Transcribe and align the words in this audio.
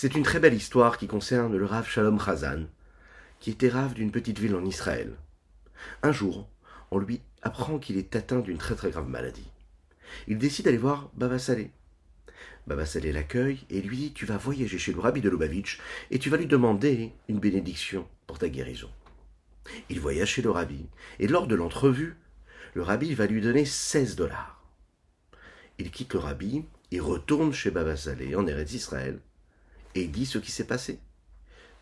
C'est 0.00 0.14
une 0.14 0.22
très 0.22 0.38
belle 0.38 0.54
histoire 0.54 0.96
qui 0.96 1.08
concerne 1.08 1.56
le 1.56 1.64
Rav 1.64 1.88
Shalom 1.88 2.20
Chazan, 2.20 2.66
qui 3.40 3.50
était 3.50 3.68
Rav 3.68 3.94
d'une 3.94 4.12
petite 4.12 4.38
ville 4.38 4.54
en 4.54 4.64
Israël. 4.64 5.16
Un 6.04 6.12
jour, 6.12 6.48
on 6.92 7.00
lui 7.00 7.20
apprend 7.42 7.80
qu'il 7.80 7.98
est 7.98 8.14
atteint 8.14 8.38
d'une 8.38 8.58
très 8.58 8.76
très 8.76 8.92
grave 8.92 9.08
maladie. 9.08 9.50
Il 10.28 10.38
décide 10.38 10.66
d'aller 10.66 10.76
voir 10.76 11.10
Baba 11.16 11.40
Salé. 11.40 11.72
Baba 12.68 12.86
Salé 12.86 13.10
l'accueille 13.10 13.66
et 13.70 13.82
lui 13.82 13.96
dit 13.96 14.12
Tu 14.12 14.24
vas 14.24 14.36
voyager 14.36 14.78
chez 14.78 14.92
le 14.92 15.00
Rabbi 15.00 15.20
de 15.20 15.30
Lubavitch 15.30 15.80
et 16.12 16.20
tu 16.20 16.30
vas 16.30 16.36
lui 16.36 16.46
demander 16.46 17.10
une 17.28 17.40
bénédiction 17.40 18.06
pour 18.28 18.38
ta 18.38 18.48
guérison. 18.48 18.90
Il 19.90 19.98
voyage 19.98 20.28
chez 20.28 20.42
le 20.42 20.52
Rabbi 20.52 20.86
et 21.18 21.26
lors 21.26 21.48
de 21.48 21.56
l'entrevue, 21.56 22.14
le 22.74 22.82
Rabbi 22.82 23.14
va 23.14 23.26
lui 23.26 23.40
donner 23.40 23.64
16 23.64 24.14
dollars. 24.14 24.62
Il 25.78 25.90
quitte 25.90 26.14
le 26.14 26.20
Rabbi 26.20 26.64
et 26.92 27.00
retourne 27.00 27.52
chez 27.52 27.72
Baba 27.72 27.96
Salé 27.96 28.36
en 28.36 28.46
Eretz 28.46 28.74
Israël 28.74 29.18
et 29.94 30.06
dit 30.06 30.26
ce 30.26 30.38
qui 30.38 30.50
s'est 30.50 30.66
passé. 30.66 30.98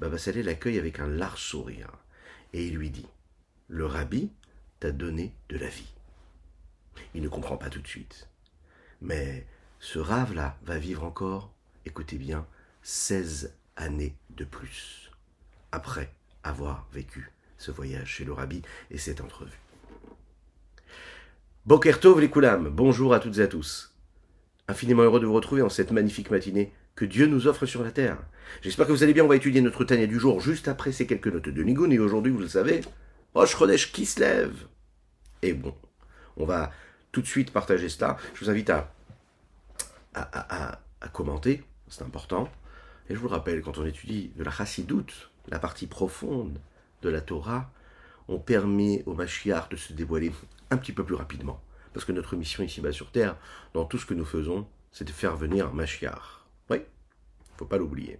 Baba 0.00 0.16
l'accueille 0.34 0.78
avec 0.78 1.00
un 1.00 1.06
large 1.06 1.42
sourire 1.42 1.90
et 2.52 2.66
il 2.66 2.76
lui 2.76 2.90
dit 2.90 3.06
Le 3.68 3.86
rabbi 3.86 4.30
t'a 4.80 4.92
donné 4.92 5.32
de 5.48 5.58
la 5.58 5.68
vie. 5.68 5.92
Il 7.14 7.22
ne 7.22 7.28
comprend 7.28 7.56
pas 7.56 7.70
tout 7.70 7.80
de 7.80 7.86
suite. 7.86 8.28
Mais 9.00 9.46
ce 9.80 9.98
rave-là 9.98 10.56
va 10.64 10.78
vivre 10.78 11.04
encore, 11.04 11.52
écoutez 11.84 12.16
bien, 12.16 12.46
16 12.82 13.54
années 13.76 14.14
de 14.30 14.45
plus, 14.45 15.10
après 15.73 16.12
avoir 16.42 16.86
vécu 16.92 17.30
ce 17.59 17.70
voyage 17.70 18.09
chez 18.09 18.24
le 18.24 18.32
rabbi 18.32 18.62
et 18.90 18.98
cette 18.98 19.20
entrevue. 19.20 19.60
Les 21.68 22.30
Koulam, 22.30 22.68
bonjour 22.68 23.12
à 23.12 23.20
toutes 23.20 23.38
et 23.38 23.42
à 23.42 23.48
tous. 23.48 23.92
Infiniment 24.68 25.02
heureux 25.02 25.20
de 25.20 25.26
vous 25.26 25.34
retrouver 25.34 25.62
en 25.62 25.68
cette 25.68 25.90
magnifique 25.90 26.30
matinée 26.30 26.73
que 26.96 27.05
Dieu 27.05 27.27
nous 27.27 27.46
offre 27.46 27.66
sur 27.66 27.84
la 27.84 27.92
terre. 27.92 28.18
J'espère 28.62 28.86
que 28.86 28.92
vous 28.92 29.02
allez 29.02 29.12
bien, 29.12 29.24
on 29.24 29.28
va 29.28 29.37
étudier 29.37 29.60
notre 29.60 29.84
Tania 29.84 30.06
du 30.06 30.18
jour 30.18 30.41
juste 30.41 30.66
après 30.66 30.92
ces 30.92 31.06
quelques 31.06 31.28
notes 31.28 31.48
de 31.48 31.62
Nigun, 31.62 31.90
et 31.90 31.98
aujourd'hui, 31.98 32.32
vous 32.32 32.40
le 32.40 32.48
savez, 32.48 32.80
Rosh 33.34 33.93
qui 33.93 34.07
se 34.07 34.18
lève. 34.20 34.54
Et 35.43 35.52
bon, 35.52 35.74
on 36.38 36.46
va 36.46 36.73
tout 37.12 37.20
de 37.20 37.26
suite 37.26 37.52
partager 37.52 37.90
cela. 37.90 38.16
Je 38.35 38.45
vous 38.45 38.51
invite 38.51 38.70
à, 38.70 38.93
à, 40.15 41.09
commenter, 41.12 41.62
c'est 41.88 42.02
important. 42.02 42.48
Et 43.09 43.15
je 43.15 43.20
vous 43.20 43.29
le 43.29 43.35
rappelle, 43.35 43.60
quand 43.60 43.79
on 43.79 43.87
étudie 43.87 44.32
de 44.37 44.42
la 44.42 44.51
chassidoute, 44.51 45.30
la 45.48 45.59
partie 45.59 45.87
profonde 45.87 46.59
de 47.02 47.09
la 47.09 47.20
Torah, 47.20 47.70
on 48.29 48.38
permet 48.38 49.02
au 49.07 49.15
Mashiach 49.15 49.68
de 49.68 49.76
se 49.76 49.92
dévoiler 49.92 50.32
un 50.70 50.76
petit 50.79 50.92
peu 50.92 51.04
plus 51.04 51.15
rapidement. 51.15 51.63
Parce 51.92 52.04
que 52.04 52.13
notre 52.13 52.37
mission 52.37 52.65
ici-bas 52.65 52.92
sur 52.92 53.13
Terre, 53.13 53.37
dans 53.74 53.85
tout 53.85 53.98
ce 53.98 54.07
que 54.07 54.15
nous 54.15 54.24
faisons, 54.24 54.66
c'est 54.90 55.04
de 55.04 55.13
faire 55.13 55.37
venir 55.37 55.73
Mashiach. 55.73 56.45
Oui, 56.70 56.79
faut 57.59 57.66
pas 57.66 57.79
l'oublier. 57.79 58.18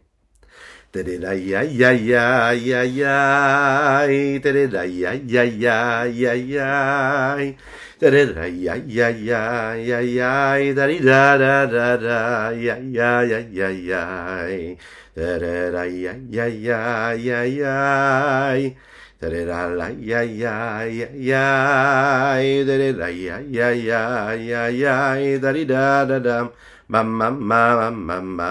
Ma 26.89 27.03
ma 27.03 27.29
ma 27.31 27.91
ma 27.91 28.17
ma 28.21 28.51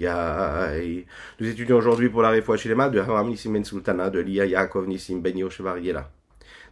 nous 0.00 1.46
étudions 1.46 1.76
aujourd'hui 1.76 2.08
pour 2.08 2.22
la 2.22 2.30
Refoua 2.30 2.56
Shilema 2.56 2.88
de 2.88 2.98
Haram 2.98 3.28
Nissim 3.28 3.52
Ben 3.52 3.64
Sultana, 3.64 4.10
de 4.10 4.18
Lia 4.18 4.44
Yaakov 4.44 4.88
Nissim 4.88 5.20
Ben 5.20 5.38
Yoshevariela, 5.38 6.10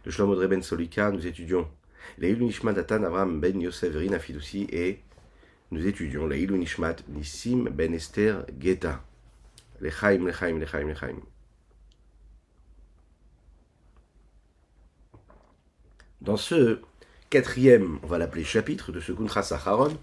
de 0.03 0.11
Shlomo 0.11 0.35
Ben 0.47 0.61
Solika. 0.61 1.09
Nous 1.09 1.25
étudions 1.25 1.67
Leilu 2.17 2.43
Nishmat 2.43 2.73
Datan 2.73 3.03
Avram 3.03 3.39
Ben 3.39 3.61
Yosef 3.61 3.95
Rina 3.95 4.17
et 4.71 4.99
nous 5.71 5.87
étudions 5.87 6.27
Leilu 6.27 6.57
Nishmat 6.57 6.97
Nissim 7.07 7.69
Ben 7.71 7.93
Esther 7.93 8.45
Geta. 8.59 9.01
Lechaim, 9.79 10.25
Lechaim, 10.25 10.59
Lechaim, 10.59 10.87
Lechaim. 10.87 11.15
Dans 16.21 16.37
ce 16.37 16.79
quatrième, 17.29 17.99
on 18.03 18.07
va 18.07 18.17
l'appeler 18.17 18.43
chapitre 18.43 18.91
de 18.91 18.99
ce 18.99 19.11
Kuntra 19.11 19.43
Sacharon, 19.43 19.97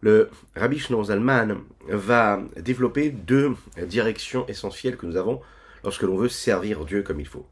le 0.00 0.30
Rabbi 0.56 0.78
Shneur 0.78 1.04
Zalman 1.04 1.58
va 1.88 2.42
développer 2.56 3.10
deux 3.10 3.54
directions 3.86 4.46
essentielles 4.46 4.96
que 4.96 5.06
nous 5.06 5.16
avons 5.16 5.40
lorsque 5.84 6.02
l'on 6.02 6.16
veut 6.16 6.28
servir 6.28 6.84
Dieu 6.84 7.02
comme 7.02 7.20
il 7.20 7.26
faut. 7.26 7.46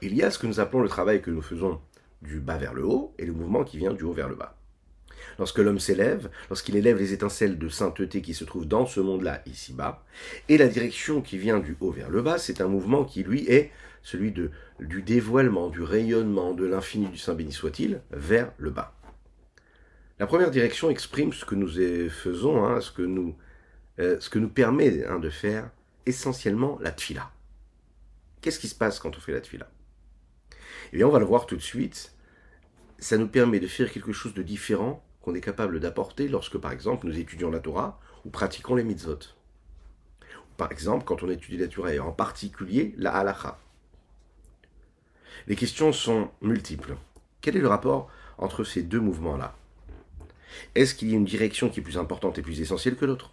Il 0.00 0.14
y 0.14 0.22
a 0.22 0.30
ce 0.30 0.38
que 0.38 0.46
nous 0.46 0.60
appelons 0.60 0.82
le 0.82 0.88
travail 0.88 1.22
que 1.22 1.30
nous 1.30 1.42
faisons 1.42 1.80
du 2.22 2.40
bas 2.40 2.58
vers 2.58 2.74
le 2.74 2.84
haut 2.84 3.14
et 3.18 3.26
le 3.26 3.32
mouvement 3.32 3.64
qui 3.64 3.78
vient 3.78 3.92
du 3.92 4.04
haut 4.04 4.12
vers 4.12 4.28
le 4.28 4.34
bas. 4.34 4.56
Lorsque 5.38 5.58
l'homme 5.58 5.78
s'élève, 5.78 6.30
lorsqu'il 6.50 6.76
élève 6.76 6.98
les 6.98 7.12
étincelles 7.12 7.58
de 7.58 7.68
sainteté 7.68 8.22
qui 8.22 8.34
se 8.34 8.44
trouvent 8.44 8.66
dans 8.66 8.86
ce 8.86 9.00
monde-là, 9.00 9.42
ici-bas, 9.46 10.04
et 10.48 10.58
la 10.58 10.68
direction 10.68 11.20
qui 11.20 11.38
vient 11.38 11.60
du 11.60 11.76
haut 11.80 11.90
vers 11.90 12.10
le 12.10 12.22
bas, 12.22 12.38
c'est 12.38 12.60
un 12.60 12.68
mouvement 12.68 13.04
qui, 13.04 13.22
lui, 13.22 13.48
est 13.48 13.70
celui 14.02 14.32
du 14.32 15.02
dévoilement, 15.02 15.68
du 15.68 15.82
rayonnement 15.82 16.52
de 16.54 16.66
l'infini 16.66 17.06
du 17.06 17.18
Saint 17.18 17.34
béni 17.34 17.52
soit-il, 17.52 18.00
vers 18.10 18.52
le 18.58 18.70
bas. 18.70 18.94
La 20.22 20.28
première 20.28 20.52
direction 20.52 20.88
exprime 20.88 21.32
ce 21.32 21.44
que 21.44 21.56
nous 21.56 21.66
faisons, 22.08 22.64
hein, 22.64 22.80
ce, 22.80 22.92
que 22.92 23.02
nous, 23.02 23.34
euh, 23.98 24.20
ce 24.20 24.30
que 24.30 24.38
nous 24.38 24.48
permet 24.48 25.04
hein, 25.04 25.18
de 25.18 25.28
faire 25.28 25.68
essentiellement 26.06 26.78
la 26.80 26.92
tfila. 26.92 27.32
Qu'est-ce 28.40 28.60
qui 28.60 28.68
se 28.68 28.76
passe 28.76 29.00
quand 29.00 29.16
on 29.16 29.20
fait 29.20 29.32
la 29.32 29.40
tfila? 29.40 29.68
Eh 30.92 30.98
bien, 30.98 31.08
on 31.08 31.10
va 31.10 31.18
le 31.18 31.24
voir 31.24 31.46
tout 31.46 31.56
de 31.56 31.60
suite. 31.60 32.14
Ça 33.00 33.18
nous 33.18 33.26
permet 33.26 33.58
de 33.58 33.66
faire 33.66 33.90
quelque 33.90 34.12
chose 34.12 34.32
de 34.32 34.44
différent 34.44 35.04
qu'on 35.22 35.34
est 35.34 35.40
capable 35.40 35.80
d'apporter 35.80 36.28
lorsque, 36.28 36.56
par 36.56 36.70
exemple, 36.70 37.08
nous 37.08 37.18
étudions 37.18 37.50
la 37.50 37.58
Torah 37.58 37.98
ou 38.24 38.30
pratiquons 38.30 38.76
les 38.76 38.84
mitzvot. 38.84 39.18
Par 40.56 40.70
exemple, 40.70 41.04
quand 41.04 41.24
on 41.24 41.30
étudie 41.30 41.58
la 41.58 41.66
Torah 41.66 41.94
et 41.94 41.98
en 41.98 42.12
particulier 42.12 42.94
la 42.96 43.10
halacha. 43.10 43.58
Les 45.48 45.56
questions 45.56 45.92
sont 45.92 46.30
multiples. 46.42 46.94
Quel 47.40 47.56
est 47.56 47.60
le 47.60 47.66
rapport 47.66 48.08
entre 48.38 48.62
ces 48.62 48.84
deux 48.84 49.00
mouvements-là? 49.00 49.56
Est-ce 50.74 50.94
qu'il 50.94 51.10
y 51.10 51.14
a 51.14 51.16
une 51.16 51.24
direction 51.24 51.68
qui 51.68 51.80
est 51.80 51.82
plus 51.82 51.98
importante 51.98 52.38
et 52.38 52.42
plus 52.42 52.60
essentielle 52.60 52.96
que 52.96 53.04
l'autre? 53.04 53.30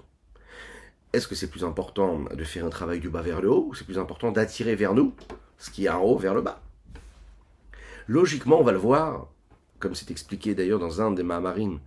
Est-ce 1.13 1.27
que 1.27 1.35
c'est 1.35 1.49
plus 1.49 1.63
important 1.63 2.19
de 2.19 2.43
faire 2.43 2.65
un 2.65 2.69
travail 2.69 2.99
du 2.99 3.09
bas 3.09 3.21
vers 3.21 3.41
le 3.41 3.49
haut 3.49 3.67
ou 3.69 3.73
c'est 3.73 3.85
plus 3.85 3.97
important 3.97 4.31
d'attirer 4.31 4.75
vers 4.75 4.93
nous 4.93 5.15
ce 5.57 5.71
qui 5.71 5.85
est 5.85 5.89
en 5.89 6.01
haut 6.01 6.17
vers 6.17 6.35
le 6.35 6.41
bas? 6.41 6.61
Logiquement, 8.07 8.59
on 8.59 8.63
va 8.63 8.71
le 8.71 8.77
voir, 8.77 9.27
comme 9.79 9.95
c'est 9.95 10.11
expliqué 10.11 10.53
d'ailleurs 10.53 10.79
dans 10.79 11.01
un 11.01 11.11
des 11.11 11.23
Mahamarim 11.23 11.79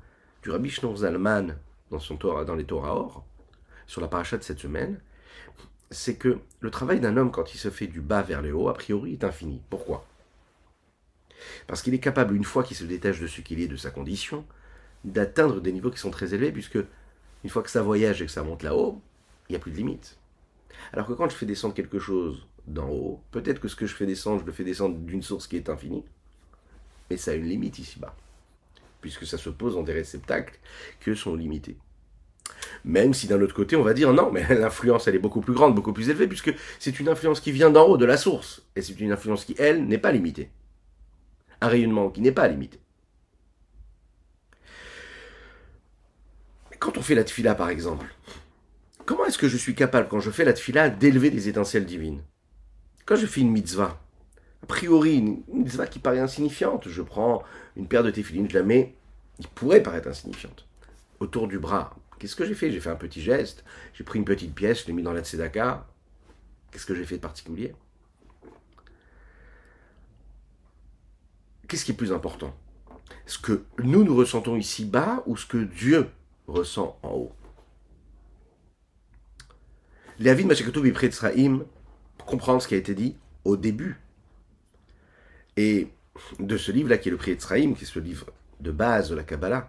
du 0.42 0.50
Rabbi 0.50 0.70
Shneur 0.70 0.96
Zalman 0.96 1.56
dans, 1.90 2.00
son 2.00 2.16
Torah, 2.16 2.44
dans 2.44 2.54
les 2.54 2.64
Torah 2.64 2.96
Or, 2.96 3.24
sur 3.86 4.00
la 4.00 4.08
paracha 4.08 4.38
de 4.38 4.42
cette 4.42 4.58
semaine, 4.58 5.00
c'est 5.90 6.16
que 6.16 6.38
le 6.60 6.70
travail 6.70 7.00
d'un 7.00 7.16
homme 7.16 7.30
quand 7.30 7.54
il 7.54 7.58
se 7.58 7.70
fait 7.70 7.86
du 7.86 8.00
bas 8.00 8.22
vers 8.22 8.42
le 8.42 8.54
haut, 8.54 8.68
a 8.68 8.74
priori, 8.74 9.12
est 9.12 9.24
infini. 9.24 9.60
Pourquoi? 9.68 10.06
Parce 11.66 11.82
qu'il 11.82 11.94
est 11.94 12.00
capable, 12.00 12.34
une 12.34 12.44
fois 12.44 12.64
qu'il 12.64 12.76
se 12.76 12.84
détache 12.84 13.20
de 13.20 13.26
ce 13.26 13.40
qu'il 13.40 13.60
est, 13.60 13.68
de 13.68 13.76
sa 13.76 13.90
condition, 13.90 14.44
d'atteindre 15.04 15.60
des 15.60 15.72
niveaux 15.72 15.90
qui 15.90 15.98
sont 15.98 16.10
très 16.10 16.34
élevés, 16.34 16.52
puisque 16.52 16.78
une 17.44 17.50
fois 17.50 17.62
que 17.62 17.70
ça 17.70 17.82
voyage 17.82 18.22
et 18.22 18.26
que 18.26 18.30
ça 18.30 18.42
monte 18.42 18.62
là-haut, 18.62 19.00
il 19.48 19.52
n'y 19.52 19.56
a 19.56 19.58
plus 19.58 19.72
de 19.72 19.76
limite. 19.76 20.18
Alors 20.92 21.06
que 21.06 21.12
quand 21.12 21.28
je 21.28 21.36
fais 21.36 21.46
descendre 21.46 21.74
quelque 21.74 21.98
chose 21.98 22.46
d'en 22.66 22.88
haut, 22.88 23.20
peut-être 23.30 23.60
que 23.60 23.68
ce 23.68 23.76
que 23.76 23.86
je 23.86 23.94
fais 23.94 24.06
descendre, 24.06 24.40
je 24.40 24.46
le 24.46 24.52
fais 24.52 24.64
descendre 24.64 24.96
d'une 24.96 25.22
source 25.22 25.46
qui 25.46 25.56
est 25.56 25.68
infinie, 25.68 26.04
mais 27.10 27.16
ça 27.16 27.32
a 27.32 27.34
une 27.34 27.48
limite 27.48 27.78
ici-bas, 27.78 28.14
puisque 29.00 29.26
ça 29.26 29.38
se 29.38 29.50
pose 29.50 29.74
dans 29.74 29.82
des 29.82 29.92
réceptacles 29.92 30.58
qui 31.00 31.16
sont 31.16 31.34
limités. 31.34 31.76
Même 32.84 33.14
si 33.14 33.26
d'un 33.26 33.40
autre 33.40 33.54
côté, 33.54 33.76
on 33.76 33.82
va 33.82 33.94
dire 33.94 34.12
non, 34.12 34.30
mais 34.30 34.46
l'influence, 34.54 35.08
elle 35.08 35.14
est 35.14 35.20
beaucoup 35.20 35.40
plus 35.40 35.54
grande, 35.54 35.74
beaucoup 35.74 35.92
plus 35.92 36.08
élevée, 36.08 36.28
puisque 36.28 36.54
c'est 36.78 37.00
une 37.00 37.08
influence 37.08 37.40
qui 37.40 37.52
vient 37.52 37.70
d'en 37.70 37.86
haut, 37.86 37.96
de 37.96 38.04
la 38.04 38.16
source, 38.16 38.62
et 38.76 38.82
c'est 38.82 38.98
une 39.00 39.12
influence 39.12 39.44
qui, 39.44 39.54
elle, 39.58 39.86
n'est 39.86 39.98
pas 39.98 40.12
limitée. 40.12 40.50
Un 41.60 41.68
rayonnement 41.68 42.10
qui 42.10 42.20
n'est 42.20 42.32
pas 42.32 42.48
limité. 42.48 42.78
Quand 46.82 46.98
on 46.98 47.02
fait 47.02 47.14
la 47.14 47.22
tfila, 47.22 47.54
par 47.54 47.70
exemple, 47.70 48.12
Comment 49.06 49.24
est-ce 49.26 49.38
que 49.38 49.48
je 49.48 49.56
suis 49.56 49.76
capable, 49.76 50.08
quand 50.08 50.18
je 50.18 50.32
fais 50.32 50.44
la 50.44 50.52
tfila, 50.52 50.90
d'élever 50.90 51.30
des 51.30 51.48
étincelles 51.48 51.86
divines? 51.86 52.22
Quand 53.06 53.14
je 53.14 53.26
fais 53.26 53.40
une 53.40 53.52
mitzvah, 53.52 54.00
a 54.64 54.66
priori, 54.66 55.18
une 55.18 55.42
mitzvah 55.52 55.86
qui 55.86 56.00
paraît 56.00 56.18
insignifiante, 56.18 56.88
je 56.88 57.02
prends 57.02 57.44
une 57.76 57.86
paire 57.86 58.02
de 58.02 58.10
téfilines, 58.10 58.50
je 58.50 58.58
la 58.58 58.64
mets, 58.64 58.96
il 59.38 59.46
pourrait 59.46 59.82
paraître 59.82 60.08
insignifiante, 60.08 60.66
autour 61.20 61.46
du 61.46 61.60
bras. 61.60 61.96
Qu'est-ce 62.18 62.34
que 62.34 62.44
j'ai 62.44 62.54
fait? 62.54 62.72
J'ai 62.72 62.80
fait 62.80 62.90
un 62.90 62.96
petit 62.96 63.22
geste, 63.22 63.64
j'ai 63.94 64.02
pris 64.02 64.18
une 64.18 64.24
petite 64.24 64.52
pièce, 64.52 64.82
je 64.82 64.88
l'ai 64.88 64.92
mis 64.92 65.04
dans 65.04 65.12
la 65.12 65.22
tzedaka. 65.22 65.86
Qu'est-ce 66.72 66.86
que 66.86 66.96
j'ai 66.96 67.04
fait 67.04 67.16
de 67.16 67.22
particulier? 67.22 67.74
Qu'est-ce 71.68 71.84
qui 71.84 71.92
est 71.92 71.96
plus 71.96 72.12
important? 72.12 72.56
Ce 73.26 73.38
que 73.38 73.62
nous, 73.78 74.02
nous 74.02 74.16
ressentons 74.16 74.56
ici 74.56 74.84
bas 74.84 75.22
ou 75.26 75.36
ce 75.36 75.46
que 75.46 75.58
Dieu 75.58 76.08
ressent 76.46 76.98
en 77.02 77.10
haut 77.10 77.32
Léavin 80.18 80.46
Machakatou 80.46 80.84
Israïm 80.84 81.64
comprendre 82.26 82.62
ce 82.62 82.68
qui 82.68 82.74
a 82.74 82.78
été 82.78 82.94
dit 82.94 83.16
au 83.44 83.56
début. 83.56 84.00
Et 85.56 85.88
de 86.38 86.56
ce 86.56 86.70
livre-là, 86.70 86.98
qui 86.98 87.08
est 87.08 87.10
le 87.10 87.16
Prix 87.16 87.32
Etzraïm, 87.32 87.74
qui 87.74 87.84
est 87.84 87.86
ce 87.86 87.98
livre 87.98 88.26
de 88.60 88.70
base 88.70 89.10
de 89.10 89.16
la 89.16 89.24
Kabbalah, 89.24 89.68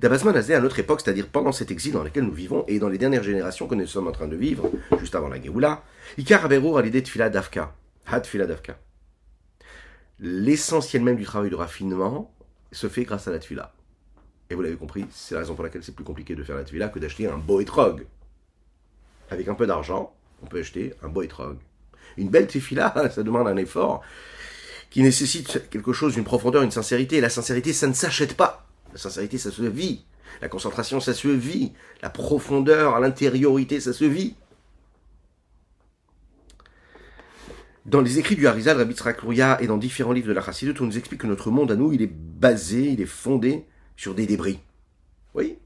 Dabasman 0.00 0.36
a 0.36 0.56
à 0.56 0.60
notre 0.60 0.78
époque, 0.78 1.00
c'est-à-dire 1.00 1.28
pendant 1.28 1.52
cet 1.52 1.70
exil 1.70 1.92
dans 1.92 2.04
lequel 2.04 2.24
nous 2.24 2.32
vivons 2.32 2.64
et 2.68 2.78
dans 2.78 2.88
les 2.88 2.98
dernières 2.98 3.22
générations 3.22 3.66
que 3.66 3.74
nous 3.74 3.86
sommes 3.86 4.08
en 4.08 4.12
train 4.12 4.28
de 4.28 4.36
vivre, 4.36 4.70
juste 4.98 5.14
avant 5.14 5.28
la 5.28 5.40
Géoula, 5.40 5.82
Ikar 6.18 6.44
Averur 6.44 6.78
à 6.78 6.82
l'idée 6.82 7.02
de 7.02 7.08
Fila 7.08 7.28
Dafka, 7.28 7.74
Had 8.06 8.26
Fila. 8.26 8.46
L'essentiel 10.20 11.02
même 11.02 11.16
du 11.16 11.24
travail 11.24 11.50
de 11.50 11.56
raffinement 11.56 12.32
se 12.70 12.88
fait 12.88 13.04
grâce 13.04 13.28
à 13.28 13.32
la 13.32 13.38
Tfila. 13.38 13.74
Et 14.52 14.54
vous 14.54 14.60
l'avez 14.60 14.76
compris, 14.76 15.06
c'est 15.10 15.34
la 15.34 15.40
raison 15.40 15.54
pour 15.54 15.64
laquelle 15.64 15.82
c'est 15.82 15.94
plus 15.94 16.04
compliqué 16.04 16.34
de 16.34 16.42
faire 16.42 16.56
la 16.56 16.64
Tfila 16.64 16.88
que 16.88 16.98
d'acheter 16.98 17.26
un 17.26 17.38
beau. 17.38 17.62
Avec 19.30 19.48
un 19.48 19.54
peu 19.54 19.66
d'argent, 19.66 20.14
on 20.42 20.46
peut 20.46 20.60
acheter 20.60 20.92
un 21.02 21.08
beau. 21.08 21.22
Une 22.18 22.28
belle 22.28 22.46
Tfila, 22.46 23.10
ça 23.14 23.22
demande 23.22 23.48
un 23.48 23.56
effort 23.56 24.02
qui 24.90 25.02
nécessite 25.02 25.70
quelque 25.70 25.94
chose, 25.94 26.18
une 26.18 26.24
profondeur, 26.24 26.62
une 26.62 26.70
sincérité. 26.70 27.22
La 27.22 27.30
sincérité, 27.30 27.72
ça 27.72 27.86
ne 27.86 27.94
s'achète 27.94 28.36
pas. 28.36 28.68
La 28.92 28.98
sincérité, 28.98 29.38
ça 29.38 29.50
se 29.50 29.62
vit. 29.62 30.04
La 30.42 30.48
concentration, 30.48 31.00
ça 31.00 31.14
se 31.14 31.28
vit. 31.28 31.72
La 32.02 32.10
profondeur, 32.10 33.00
l'intériorité, 33.00 33.80
ça 33.80 33.94
se 33.94 34.04
vit. 34.04 34.34
Dans 37.86 38.02
les 38.02 38.18
écrits 38.18 38.36
du 38.36 38.46
Harizal, 38.46 38.76
Rabbi 38.76 38.92
Tzrak 38.92 39.20
et 39.60 39.66
dans 39.66 39.78
différents 39.78 40.12
livres 40.12 40.28
de 40.28 40.34
la 40.34 40.42
Chassidut, 40.42 40.74
on 40.80 40.84
nous 40.84 40.98
explique 40.98 41.22
que 41.22 41.26
notre 41.26 41.50
monde 41.50 41.72
à 41.72 41.74
nous, 41.74 41.94
il 41.94 42.02
est 42.02 42.12
basé, 42.12 42.90
il 42.90 43.00
est 43.00 43.06
fondé 43.06 43.64
sur 43.96 44.14
des 44.14 44.26
débris. 44.26 44.60
Oui 45.34 45.58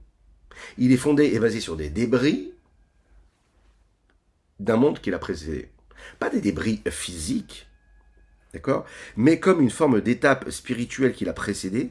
Il 0.78 0.92
est 0.92 0.96
fondé 0.96 1.24
et 1.26 1.38
basé 1.38 1.60
sur 1.60 1.76
des 1.76 1.90
débris 1.90 2.52
d'un 4.58 4.76
monde 4.76 5.00
qui 5.00 5.10
l'a 5.10 5.18
précédé. 5.18 5.68
Pas 6.18 6.30
des 6.30 6.40
débris 6.40 6.82
physiques, 6.88 7.68
d'accord 8.52 8.86
Mais 9.16 9.40
comme 9.40 9.60
une 9.60 9.70
forme 9.70 10.00
d'étape 10.00 10.50
spirituelle 10.50 11.12
qui 11.12 11.24
l'a 11.24 11.32
précédé, 11.32 11.90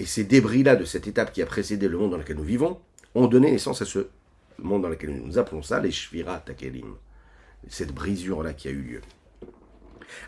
et 0.00 0.06
ces 0.06 0.24
débris-là 0.24 0.76
de 0.76 0.84
cette 0.84 1.06
étape 1.06 1.32
qui 1.32 1.42
a 1.42 1.46
précédé 1.46 1.88
le 1.88 1.98
monde 1.98 2.12
dans 2.12 2.16
lequel 2.18 2.36
nous 2.36 2.44
vivons, 2.44 2.80
ont 3.14 3.26
donné 3.26 3.50
naissance 3.50 3.82
à 3.82 3.84
ce 3.84 4.08
monde 4.58 4.82
dans 4.82 4.88
lequel 4.88 5.10
nous 5.10 5.38
appelons 5.38 5.62
ça 5.62 5.80
les 5.80 5.90
Shvira 5.90 6.38
Takelim 6.38 6.96
cette 7.68 7.92
brisure-là 7.92 8.54
qui 8.54 8.68
a 8.68 8.70
eu 8.70 8.82
lieu. 8.82 9.00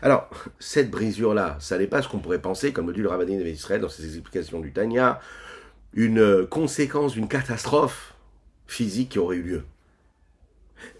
Alors, 0.01 0.29
cette 0.59 0.89
brisure-là, 0.91 1.57
ça 1.59 1.77
n'est 1.77 1.87
pas 1.87 2.01
ce 2.01 2.09
qu'on 2.09 2.19
pourrait 2.19 2.41
penser, 2.41 2.73
comme 2.73 2.87
le 2.87 2.93
dit 2.93 3.01
le 3.01 3.09
Rabbin 3.09 3.25
d'Israël 3.25 3.81
dans 3.81 3.89
ses 3.89 4.05
explications 4.05 4.59
du 4.59 4.71
Tanya, 4.71 5.19
une 5.93 6.45
conséquence 6.47 7.13
d'une 7.13 7.27
catastrophe 7.27 8.15
physique 8.67 9.09
qui 9.09 9.19
aurait 9.19 9.37
eu 9.37 9.43
lieu. 9.43 9.63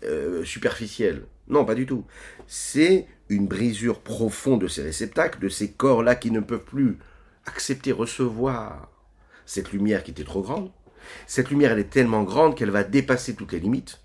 Euh, 0.03 0.43
superficielle. 0.43 1.25
Non, 1.47 1.65
pas 1.65 1.75
du 1.75 1.85
tout. 1.85 2.05
C'est 2.47 3.07
une 3.29 3.47
brisure 3.47 4.01
profonde 4.01 4.61
de 4.61 4.67
ces 4.67 4.81
réceptacles, 4.81 5.39
de 5.39 5.49
ces 5.49 5.71
corps-là 5.71 6.15
qui 6.15 6.31
ne 6.31 6.39
peuvent 6.39 6.63
plus 6.63 6.97
accepter, 7.45 7.91
recevoir 7.91 8.89
cette 9.45 9.71
lumière 9.71 10.03
qui 10.03 10.11
était 10.11 10.23
trop 10.23 10.41
grande. 10.41 10.71
Cette 11.27 11.49
lumière, 11.49 11.71
elle 11.71 11.79
est 11.79 11.89
tellement 11.89 12.23
grande 12.23 12.55
qu'elle 12.55 12.71
va 12.71 12.83
dépasser 12.83 13.35
toutes 13.35 13.51
les 13.51 13.59
limites. 13.59 13.99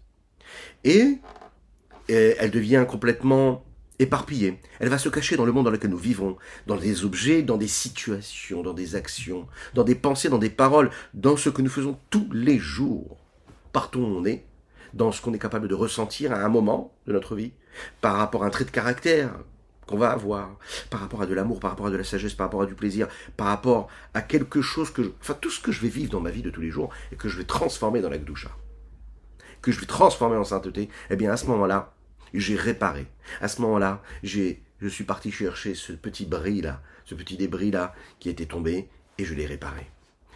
Et 0.84 1.18
elle 2.08 2.50
devient 2.50 2.84
complètement 2.88 3.64
éparpillée. 4.00 4.58
Elle 4.81 4.88
va 4.88 4.99
se 4.99 5.08
cacher 5.08 5.37
dans 5.37 5.44
le 5.44 5.52
monde 5.52 5.67
dans 5.67 5.70
lequel 5.70 5.91
nous 5.91 5.99
vivons, 5.99 6.37
dans 6.67 6.76
des 6.76 7.05
objets, 7.05 7.43
dans 7.43 7.58
des 7.58 7.69
situations, 7.69 8.62
dans 8.62 8.73
des 8.73 8.97
actions, 8.97 9.47
dans 9.75 9.85
des 9.85 9.94
pensées, 9.94 10.29
dans 10.29 10.38
des 10.38 10.50
paroles, 10.50 10.91
dans 11.14 11.37
ce 11.37 11.50
que 11.50 11.62
nous 11.62 11.70
faisons 11.70 11.99
tous 12.08 12.29
les 12.32 12.58
jours, 12.58 13.19
partout 13.73 14.00
où 14.00 14.06
on 14.06 14.25
est, 14.25 14.44
dans 14.94 15.12
ce 15.12 15.20
qu'on 15.20 15.35
est 15.35 15.38
capable 15.38 15.69
de 15.69 15.75
ressentir 15.75 16.32
à 16.32 16.43
un 16.43 16.49
moment 16.49 16.93
de 17.06 17.12
notre 17.12 17.37
vie, 17.37 17.52
par 18.00 18.17
rapport 18.17 18.43
à 18.43 18.47
un 18.47 18.50
trait 18.50 18.64
de 18.64 18.70
caractère 18.70 19.32
qu'on 19.87 19.99
va 19.99 20.11
avoir, 20.11 20.56
par 20.88 21.00
rapport 21.00 21.23
à 21.23 21.26
de 21.26 21.35
l'amour, 21.35 21.61
par 21.61 21.70
rapport 21.70 21.87
à 21.87 21.91
de 21.91 21.97
la 21.97 22.05
sagesse, 22.05 22.35
par 22.35 22.47
rapport 22.47 22.62
à 22.62 22.67
du 22.67 22.75
plaisir, 22.75 23.06
par 23.37 23.49
rapport 23.49 23.88
à 24.14 24.23
quelque 24.23 24.62
chose 24.62 24.91
que 24.91 25.02
je... 25.02 25.11
Enfin, 25.20 25.37
tout 25.41 25.50
ce 25.50 25.61
que 25.61 25.73
je 25.73 25.81
vais 25.81 25.88
vivre 25.88 26.11
dans 26.11 26.20
ma 26.20 26.31
vie 26.31 26.43
de 26.43 26.50
tous 26.50 26.61
les 26.61 26.70
jours 26.70 26.91
et 27.12 27.17
que 27.17 27.29
je 27.29 27.37
vais 27.37 27.44
transformer 27.44 28.00
dans 28.00 28.08
la 28.08 28.19
Gdusha, 28.19 28.50
que 29.61 29.73
je 29.73 29.81
vais 29.81 29.87
transformer 29.87 30.37
en 30.37 30.44
sainteté, 30.44 30.88
eh 31.11 31.17
bien 31.17 31.31
à 31.32 31.37
ce 31.37 31.47
moment-là, 31.47 31.93
j'ai 32.34 32.56
réparé. 32.56 33.06
À 33.40 33.48
ce 33.48 33.60
moment-là, 33.62 34.02
j'ai, 34.22 34.62
je 34.80 34.88
suis 34.88 35.04
parti 35.04 35.30
chercher 35.30 35.74
ce 35.74 35.92
petit 35.92 36.26
bris-là, 36.26 36.82
ce 37.04 37.14
petit 37.14 37.36
débris-là 37.36 37.94
qui 38.18 38.28
était 38.28 38.46
tombé, 38.46 38.88
et 39.18 39.24
je 39.24 39.34
l'ai 39.34 39.46
réparé. 39.46 39.86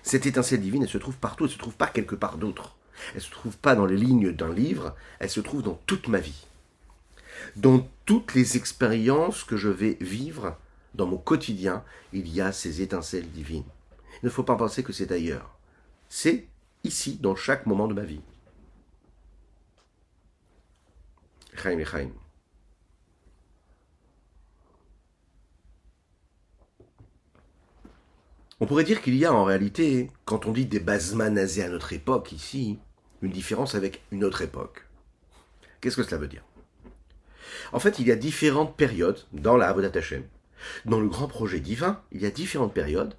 Cette 0.03 0.27
étincelle 0.27 0.61
divine, 0.61 0.83
elle 0.83 0.89
se 0.89 0.99
trouve 0.99 1.17
partout, 1.17 1.45
elle 1.45 1.51
se 1.51 1.59
trouve 1.59 1.77
pas 1.77 1.87
quelque 1.87 2.15
part 2.15 2.37
d'autre. 2.37 2.77
Elle 3.15 3.23
se 3.23 3.31
trouve 3.31 3.57
pas 3.57 3.75
dans 3.75 3.87
les 3.87 3.97
lignes 3.97 4.33
d'un 4.33 4.53
livre, 4.53 4.95
elle 5.19 5.31
se 5.31 5.41
trouve 5.41 5.63
dans 5.63 5.81
toute 5.87 6.09
ma 6.09 6.19
vie. 6.19 6.47
Dans 7.57 7.89
toutes 8.05 8.35
les 8.35 8.57
expériences 8.57 9.45
que 9.45 9.57
je 9.57 9.69
vais 9.69 9.97
vivre 10.01 10.57
dans 10.95 11.07
mon 11.07 11.17
quotidien, 11.17 11.83
il 12.13 12.29
y 12.29 12.41
a 12.41 12.53
ces 12.53 12.83
étincelles 12.83 13.31
divines. 13.31 13.65
Il 14.23 14.27
ne 14.27 14.31
faut 14.31 14.45
pas 14.45 14.57
penser 14.57 14.83
que 14.83 14.93
c'est 14.93 15.11
ailleurs. 15.11 15.57
C'est 16.09 16.47
ici, 16.85 17.19
dans 17.21 17.35
chaque 17.35 17.67
moment 17.67 17.89
de 17.89 17.95
ma 17.95 18.05
vie. 18.05 18.21
On 28.61 28.67
pourrait 28.67 28.85
dire 28.85 29.03
qu'il 29.03 29.17
y 29.17 29.25
a 29.25 29.33
en 29.33 29.45
réalité, 29.45 30.11
quand 30.25 30.47
on 30.47 30.53
dit 30.53 30.67
des 30.67 30.81
nazés 30.81 31.65
à 31.65 31.69
notre 31.69 31.93
époque 31.93 32.33
ici, 32.33 32.79
une 33.23 33.33
différence 33.33 33.75
avec 33.75 34.03
une 34.11 34.25
autre 34.25 34.43
époque. 34.43 34.87
Qu'est-ce 35.81 35.97
que 35.97 36.03
cela 36.03 36.19
veut 36.19 36.29
dire? 36.29 36.45
En 37.73 37.79
fait, 37.79 37.99
il 37.99 38.07
y 38.07 38.13
a 38.13 38.17
différentes 38.17 38.77
périodes 38.77 39.27
dans 39.33 39.57
la 39.57 39.69
Avodat 39.69 39.99
Hashem. 39.99 40.25
Dans 40.85 41.01
le 41.01 41.09
grand 41.09 41.29
projet 41.29 41.61
divin, 41.61 42.01
il 42.13 42.23
y 42.23 42.27
a 42.27 42.31
différentes 42.31 42.73
périodes, 42.73 43.17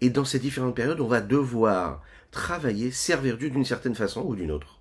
et 0.00 0.10
dans 0.10 0.24
ces 0.24 0.38
différentes 0.38 0.74
périodes, 0.74 1.00
on 1.00 1.06
va 1.06 1.20
devoir 1.20 2.02
travailler, 2.30 2.90
servir 2.90 3.36
Dieu 3.36 3.50
d'une 3.50 3.64
certaine 3.64 3.94
façon 3.94 4.22
ou 4.22 4.34
d'une 4.34 4.50
autre 4.50 4.77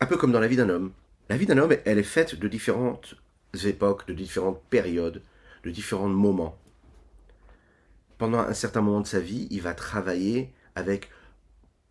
un 0.00 0.06
peu 0.06 0.16
comme 0.16 0.32
dans 0.32 0.40
la 0.40 0.48
vie 0.48 0.56
d'un 0.56 0.68
homme. 0.68 0.92
La 1.28 1.36
vie 1.36 1.46
d'un 1.46 1.58
homme, 1.58 1.76
elle 1.84 1.98
est 1.98 2.02
faite 2.02 2.34
de 2.34 2.48
différentes 2.48 3.14
époques, 3.64 4.06
de 4.08 4.14
différentes 4.14 4.62
périodes, 4.70 5.22
de 5.64 5.70
différents 5.70 6.08
moments. 6.08 6.58
Pendant 8.18 8.38
un 8.38 8.54
certain 8.54 8.80
moment 8.80 9.00
de 9.00 9.06
sa 9.06 9.20
vie, 9.20 9.46
il 9.50 9.62
va 9.62 9.74
travailler 9.74 10.52
avec 10.74 11.10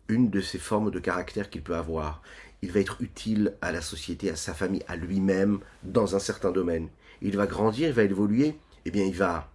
une 0.08 0.28
de 0.28 0.40
ces 0.40 0.58
formes 0.58 0.90
de 0.90 0.98
caractère 0.98 1.50
qu'il 1.50 1.62
peut 1.62 1.76
avoir. 1.76 2.22
Il 2.62 2.72
va 2.72 2.80
être 2.80 3.00
utile 3.00 3.54
à 3.62 3.72
la 3.72 3.80
société, 3.80 4.30
à 4.30 4.36
sa 4.36 4.54
famille, 4.54 4.82
à 4.88 4.96
lui-même, 4.96 5.60
dans 5.82 6.16
un 6.16 6.18
certain 6.18 6.50
domaine. 6.50 6.88
Il 7.22 7.36
va 7.36 7.46
grandir, 7.46 7.88
il 7.88 7.94
va 7.94 8.02
évoluer, 8.02 8.58
eh 8.84 8.90
bien 8.90 9.04
il 9.04 9.14
va 9.14 9.50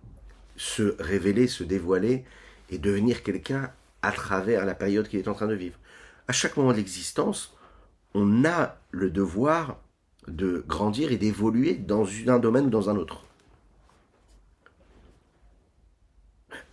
se 0.55 0.95
révéler, 1.00 1.47
se 1.47 1.63
dévoiler 1.63 2.24
et 2.69 2.77
devenir 2.77 3.21
quelqu'un 3.21 3.71
à 4.01 4.12
travers 4.12 4.65
la 4.65 4.75
période 4.75 5.07
qu'il 5.07 5.19
est 5.19 5.27
en 5.27 5.33
train 5.33 5.47
de 5.47 5.55
vivre. 5.55 5.77
À 6.27 6.33
chaque 6.33 6.57
moment 6.57 6.71
de 6.71 6.77
l'existence, 6.77 7.54
on 8.15 8.45
a 8.45 8.77
le 8.91 9.12
devoir 9.12 9.77
de 10.27 10.63
grandir 10.67 11.12
et 11.12 11.17
d'évoluer 11.17 11.75
dans 11.75 12.07
un 12.27 12.39
domaine 12.39 12.67
ou 12.67 12.69
dans 12.69 12.89
un 12.89 12.95
autre. 12.95 13.25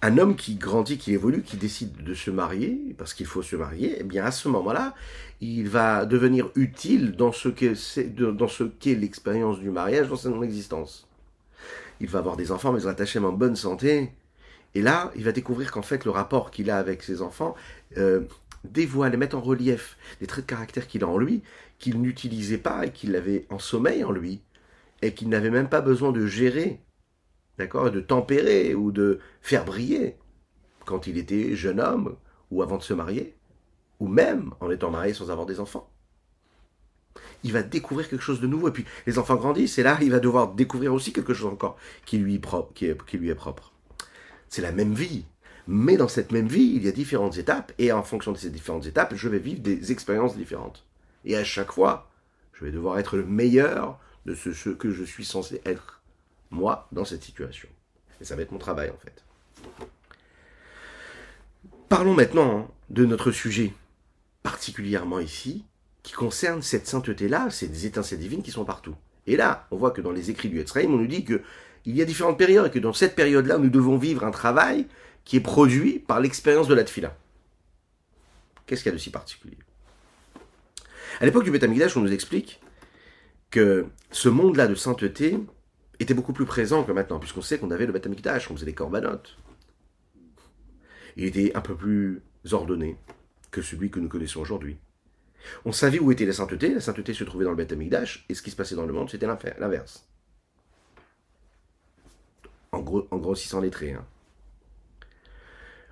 Un 0.00 0.18
homme 0.18 0.36
qui 0.36 0.54
grandit, 0.54 0.98
qui 0.98 1.12
évolue, 1.12 1.42
qui 1.42 1.56
décide 1.56 2.02
de 2.02 2.14
se 2.14 2.30
marier, 2.30 2.94
parce 2.96 3.12
qu'il 3.12 3.26
faut 3.26 3.42
se 3.42 3.56
marier, 3.56 3.96
eh 3.98 4.04
bien 4.04 4.24
à 4.24 4.30
ce 4.30 4.48
moment-là, 4.48 4.94
il 5.40 5.68
va 5.68 6.06
devenir 6.06 6.48
utile 6.54 7.12
dans 7.16 7.32
ce 7.32 7.48
qu'est 7.48 8.94
l'expérience 8.94 9.58
du 9.58 9.70
mariage 9.70 10.08
dans 10.08 10.16
son 10.16 10.42
existence. 10.42 11.08
Il 12.00 12.08
va 12.08 12.20
avoir 12.20 12.36
des 12.36 12.52
enfants, 12.52 12.72
mais 12.72 12.78
il 12.78 12.84
va 12.84 12.90
attacher 12.90 13.18
en 13.18 13.32
bonne 13.32 13.56
santé. 13.56 14.12
Et 14.74 14.82
là, 14.82 15.12
il 15.16 15.24
va 15.24 15.32
découvrir 15.32 15.70
qu'en 15.72 15.82
fait, 15.82 16.04
le 16.04 16.10
rapport 16.10 16.50
qu'il 16.50 16.70
a 16.70 16.78
avec 16.78 17.02
ses 17.02 17.20
enfants 17.20 17.54
euh, 17.98 18.20
dévoile 18.64 19.14
et 19.14 19.16
met 19.16 19.34
en 19.34 19.40
relief 19.40 19.96
des 20.20 20.26
traits 20.26 20.46
de 20.46 20.50
caractère 20.50 20.86
qu'il 20.86 21.04
a 21.04 21.08
en 21.08 21.18
lui, 21.18 21.42
qu'il 21.78 22.00
n'utilisait 22.00 22.58
pas 22.58 22.86
et 22.86 22.92
qu'il 22.92 23.16
avait 23.16 23.46
en 23.50 23.58
sommeil 23.58 24.04
en 24.04 24.12
lui, 24.12 24.40
et 25.02 25.14
qu'il 25.14 25.28
n'avait 25.28 25.50
même 25.50 25.68
pas 25.68 25.80
besoin 25.80 26.12
de 26.12 26.26
gérer, 26.26 26.80
d'accord, 27.58 27.90
de 27.90 28.00
tempérer 28.00 28.74
ou 28.74 28.92
de 28.92 29.18
faire 29.40 29.64
briller 29.64 30.16
quand 30.84 31.06
il 31.06 31.18
était 31.18 31.54
jeune 31.54 31.80
homme 31.80 32.16
ou 32.50 32.62
avant 32.62 32.76
de 32.76 32.82
se 32.82 32.94
marier, 32.94 33.34
ou 33.98 34.08
même 34.08 34.52
en 34.60 34.70
étant 34.70 34.90
marié 34.90 35.14
sans 35.14 35.30
avoir 35.30 35.46
des 35.46 35.60
enfants. 35.60 35.88
Il 37.44 37.52
va 37.52 37.62
découvrir 37.62 38.08
quelque 38.08 38.22
chose 38.22 38.40
de 38.40 38.46
nouveau. 38.46 38.68
Et 38.68 38.72
puis 38.72 38.84
les 39.06 39.18
enfants 39.18 39.36
grandissent 39.36 39.78
et 39.78 39.82
là, 39.82 39.98
il 40.00 40.10
va 40.10 40.20
devoir 40.20 40.54
découvrir 40.54 40.94
aussi 40.94 41.12
quelque 41.12 41.34
chose 41.34 41.52
encore 41.52 41.76
qui 42.04 42.18
lui 42.18 42.36
est 42.36 43.34
propre. 43.34 43.72
C'est 44.48 44.62
la 44.62 44.72
même 44.72 44.94
vie. 44.94 45.24
Mais 45.66 45.96
dans 45.96 46.08
cette 46.08 46.32
même 46.32 46.48
vie, 46.48 46.72
il 46.74 46.84
y 46.84 46.88
a 46.88 46.92
différentes 46.92 47.38
étapes 47.38 47.72
et 47.78 47.92
en 47.92 48.02
fonction 48.02 48.32
de 48.32 48.38
ces 48.38 48.50
différentes 48.50 48.86
étapes, 48.86 49.14
je 49.14 49.28
vais 49.28 49.38
vivre 49.38 49.60
des 49.60 49.92
expériences 49.92 50.36
différentes. 50.36 50.84
Et 51.24 51.36
à 51.36 51.44
chaque 51.44 51.72
fois, 51.72 52.10
je 52.52 52.64
vais 52.64 52.72
devoir 52.72 52.98
être 52.98 53.16
le 53.16 53.24
meilleur 53.24 53.98
de 54.26 54.34
ce 54.34 54.70
que 54.70 54.90
je 54.90 55.04
suis 55.04 55.24
censé 55.24 55.60
être, 55.64 56.02
moi, 56.50 56.88
dans 56.92 57.04
cette 57.04 57.22
situation. 57.22 57.68
Et 58.20 58.24
ça 58.24 58.36
va 58.36 58.42
être 58.42 58.52
mon 58.52 58.58
travail, 58.58 58.90
en 58.90 58.98
fait. 58.98 59.24
Parlons 61.88 62.14
maintenant 62.14 62.58
hein, 62.58 62.68
de 62.90 63.04
notre 63.04 63.32
sujet, 63.32 63.72
particulièrement 64.42 65.18
ici, 65.18 65.64
qui 66.02 66.12
concerne 66.12 66.62
cette 66.62 66.86
sainteté-là, 66.86 67.48
des 67.60 67.86
étincelles 67.86 68.18
divines 68.18 68.42
qui 68.42 68.50
sont 68.50 68.64
partout. 68.64 68.96
Et 69.26 69.36
là, 69.36 69.66
on 69.70 69.76
voit 69.76 69.92
que 69.92 70.00
dans 70.00 70.10
les 70.10 70.30
écrits 70.30 70.48
du 70.48 70.60
Etzraïm, 70.60 70.92
on 70.94 70.98
nous 70.98 71.06
dit 71.06 71.24
que 71.24 71.42
il 71.84 71.96
y 71.96 72.02
a 72.02 72.04
différentes 72.04 72.38
périodes 72.38 72.66
et 72.66 72.70
que 72.70 72.78
dans 72.78 72.92
cette 72.92 73.16
période-là, 73.16 73.58
nous 73.58 73.68
devons 73.68 73.98
vivre 73.98 74.24
un 74.24 74.30
travail 74.30 74.86
qui 75.24 75.36
est 75.36 75.40
produit 75.40 75.98
par 75.98 76.20
l'expérience 76.20 76.68
de 76.68 76.74
la 76.74 76.84
tfila. 76.84 77.16
Qu'est-ce 78.66 78.82
qu'il 78.82 78.90
y 78.90 78.94
a 78.94 78.96
de 78.96 79.00
si 79.00 79.10
particulier? 79.10 79.58
À 81.20 81.24
l'époque 81.26 81.44
du 81.44 81.50
Beth 81.50 81.64
on 81.96 82.00
nous 82.00 82.12
explique 82.12 82.60
que 83.50 83.86
ce 84.10 84.28
monde-là 84.28 84.66
de 84.66 84.74
sainteté 84.74 85.38
était 86.00 86.14
beaucoup 86.14 86.32
plus 86.32 86.46
présent 86.46 86.84
que 86.84 86.92
maintenant, 86.92 87.18
puisqu'on 87.18 87.42
sait 87.42 87.58
qu'on 87.58 87.70
avait 87.70 87.86
le 87.86 87.92
Beth 87.92 88.06
on 88.06 88.54
faisait 88.54 88.66
les 88.66 88.74
corbanotes 88.74 89.36
il 91.16 91.24
était 91.24 91.54
un 91.54 91.60
peu 91.60 91.74
plus 91.74 92.22
ordonné 92.50 92.96
que 93.50 93.62
celui 93.62 93.90
que 93.90 94.00
nous 94.00 94.08
connaissons 94.08 94.40
aujourd'hui. 94.40 94.78
On 95.64 95.72
savait 95.72 95.98
où 95.98 96.12
était 96.12 96.24
la 96.24 96.32
sainteté, 96.32 96.72
la 96.72 96.80
sainteté 96.80 97.14
se 97.14 97.24
trouvait 97.24 97.44
dans 97.44 97.50
le 97.50 97.56
Beth 97.56 97.72
Amikdash, 97.72 98.24
et 98.28 98.34
ce 98.34 98.42
qui 98.42 98.50
se 98.50 98.56
passait 98.56 98.76
dans 98.76 98.86
le 98.86 98.92
monde, 98.92 99.10
c'était 99.10 99.26
l'inverse. 99.26 100.06
En, 102.70 102.78
en 102.78 103.18
grossissant 103.18 103.60
les 103.60 103.70
traits. 103.70 103.96
Hein. 103.96 104.06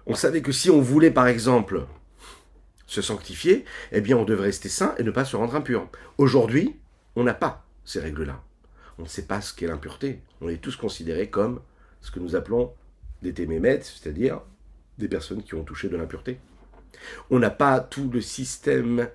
On 0.06 0.14
savait 0.14 0.42
que 0.42 0.52
si 0.52 0.70
on 0.70 0.80
voulait, 0.80 1.10
par 1.10 1.26
exemple, 1.26 1.86
se 2.86 3.02
sanctifier, 3.02 3.64
eh 3.92 4.00
bien, 4.00 4.16
on 4.16 4.24
devait 4.24 4.44
rester 4.44 4.68
saint 4.68 4.94
et 4.98 5.02
ne 5.02 5.10
pas 5.10 5.24
se 5.24 5.36
rendre 5.36 5.54
impur. 5.54 5.88
Aujourd'hui, 6.18 6.76
on 7.16 7.24
n'a 7.24 7.34
pas 7.34 7.64
ces 7.84 8.00
règles-là. 8.00 8.42
On 8.98 9.02
ne 9.02 9.08
sait 9.08 9.26
pas 9.26 9.40
ce 9.40 9.54
qu'est 9.54 9.66
l'impureté. 9.66 10.20
On 10.40 10.48
est 10.48 10.60
tous 10.60 10.76
considérés 10.76 11.30
comme 11.30 11.60
ce 12.00 12.10
que 12.10 12.20
nous 12.20 12.34
appelons 12.34 12.72
des 13.22 13.32
témémètres, 13.32 13.86
c'est-à-dire 13.86 14.40
des 14.98 15.08
personnes 15.08 15.42
qui 15.42 15.54
ont 15.54 15.64
touché 15.64 15.88
de 15.88 15.96
l'impureté. 15.96 16.40
On 17.30 17.38
n'a 17.38 17.50
pas 17.50 17.80
tout 17.80 18.10
le 18.10 18.20
système 18.20 19.08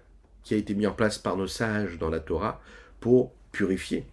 qui 0.43 0.53
a 0.53 0.57
été 0.57 0.73
mis 0.73 0.87
en 0.87 0.93
place 0.93 1.17
par 1.17 1.37
nos 1.37 1.47
sages 1.47 1.97
dans 1.97 2.09
la 2.09 2.19
Torah 2.19 2.61
pour 2.99 3.33
purifier 3.51 4.07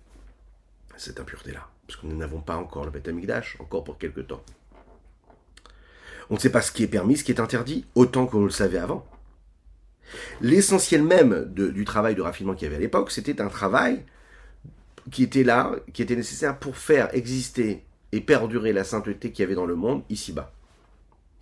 cette 0.97 1.21
impureté-là. 1.21 1.69
Parce 1.87 2.01
que 2.01 2.07
nous 2.07 2.17
n'avons 2.17 2.41
pas 2.41 2.57
encore 2.57 2.85
le 2.85 2.91
Beth 2.91 3.09
encore 3.61 3.85
pour 3.85 3.99
quelque 3.99 4.21
temps. 4.21 4.43
On 6.31 6.35
ne 6.35 6.39
sait 6.39 6.51
pas 6.51 6.63
ce 6.63 6.73
qui 6.73 6.83
est 6.83 6.89
permis, 6.89 7.17
ce 7.17 7.25
qui 7.25 7.33
est 7.33 7.41
interdit, 7.41 7.85
autant 7.95 8.27
qu'on 8.27 8.45
le 8.45 8.51
savait 8.51 8.79
avant. 8.79 9.07
L'essentiel 10.41 11.03
même 11.03 11.45
du 11.55 11.85
travail 11.85 12.15
de 12.15 12.23
raffinement 12.23 12.55
qu'il 12.55 12.65
y 12.65 12.67
avait 12.67 12.77
à 12.77 12.81
l'époque, 12.81 13.11
c'était 13.11 13.41
un 13.41 13.49
travail 13.49 14.05
qui 15.11 15.23
était 15.23 15.43
là, 15.43 15.75
qui 15.93 16.03
était 16.03 16.17
nécessaire 16.17 16.59
pour 16.59 16.77
faire 16.77 17.13
exister 17.15 17.85
et 18.13 18.21
perdurer 18.21 18.73
la 18.73 18.85
sainteté 18.85 19.33
qu'il 19.33 19.43
y 19.43 19.47
avait 19.47 19.55
dans 19.55 19.67
le 19.67 19.75
monde 19.75 20.03
ici-bas. 20.11 20.53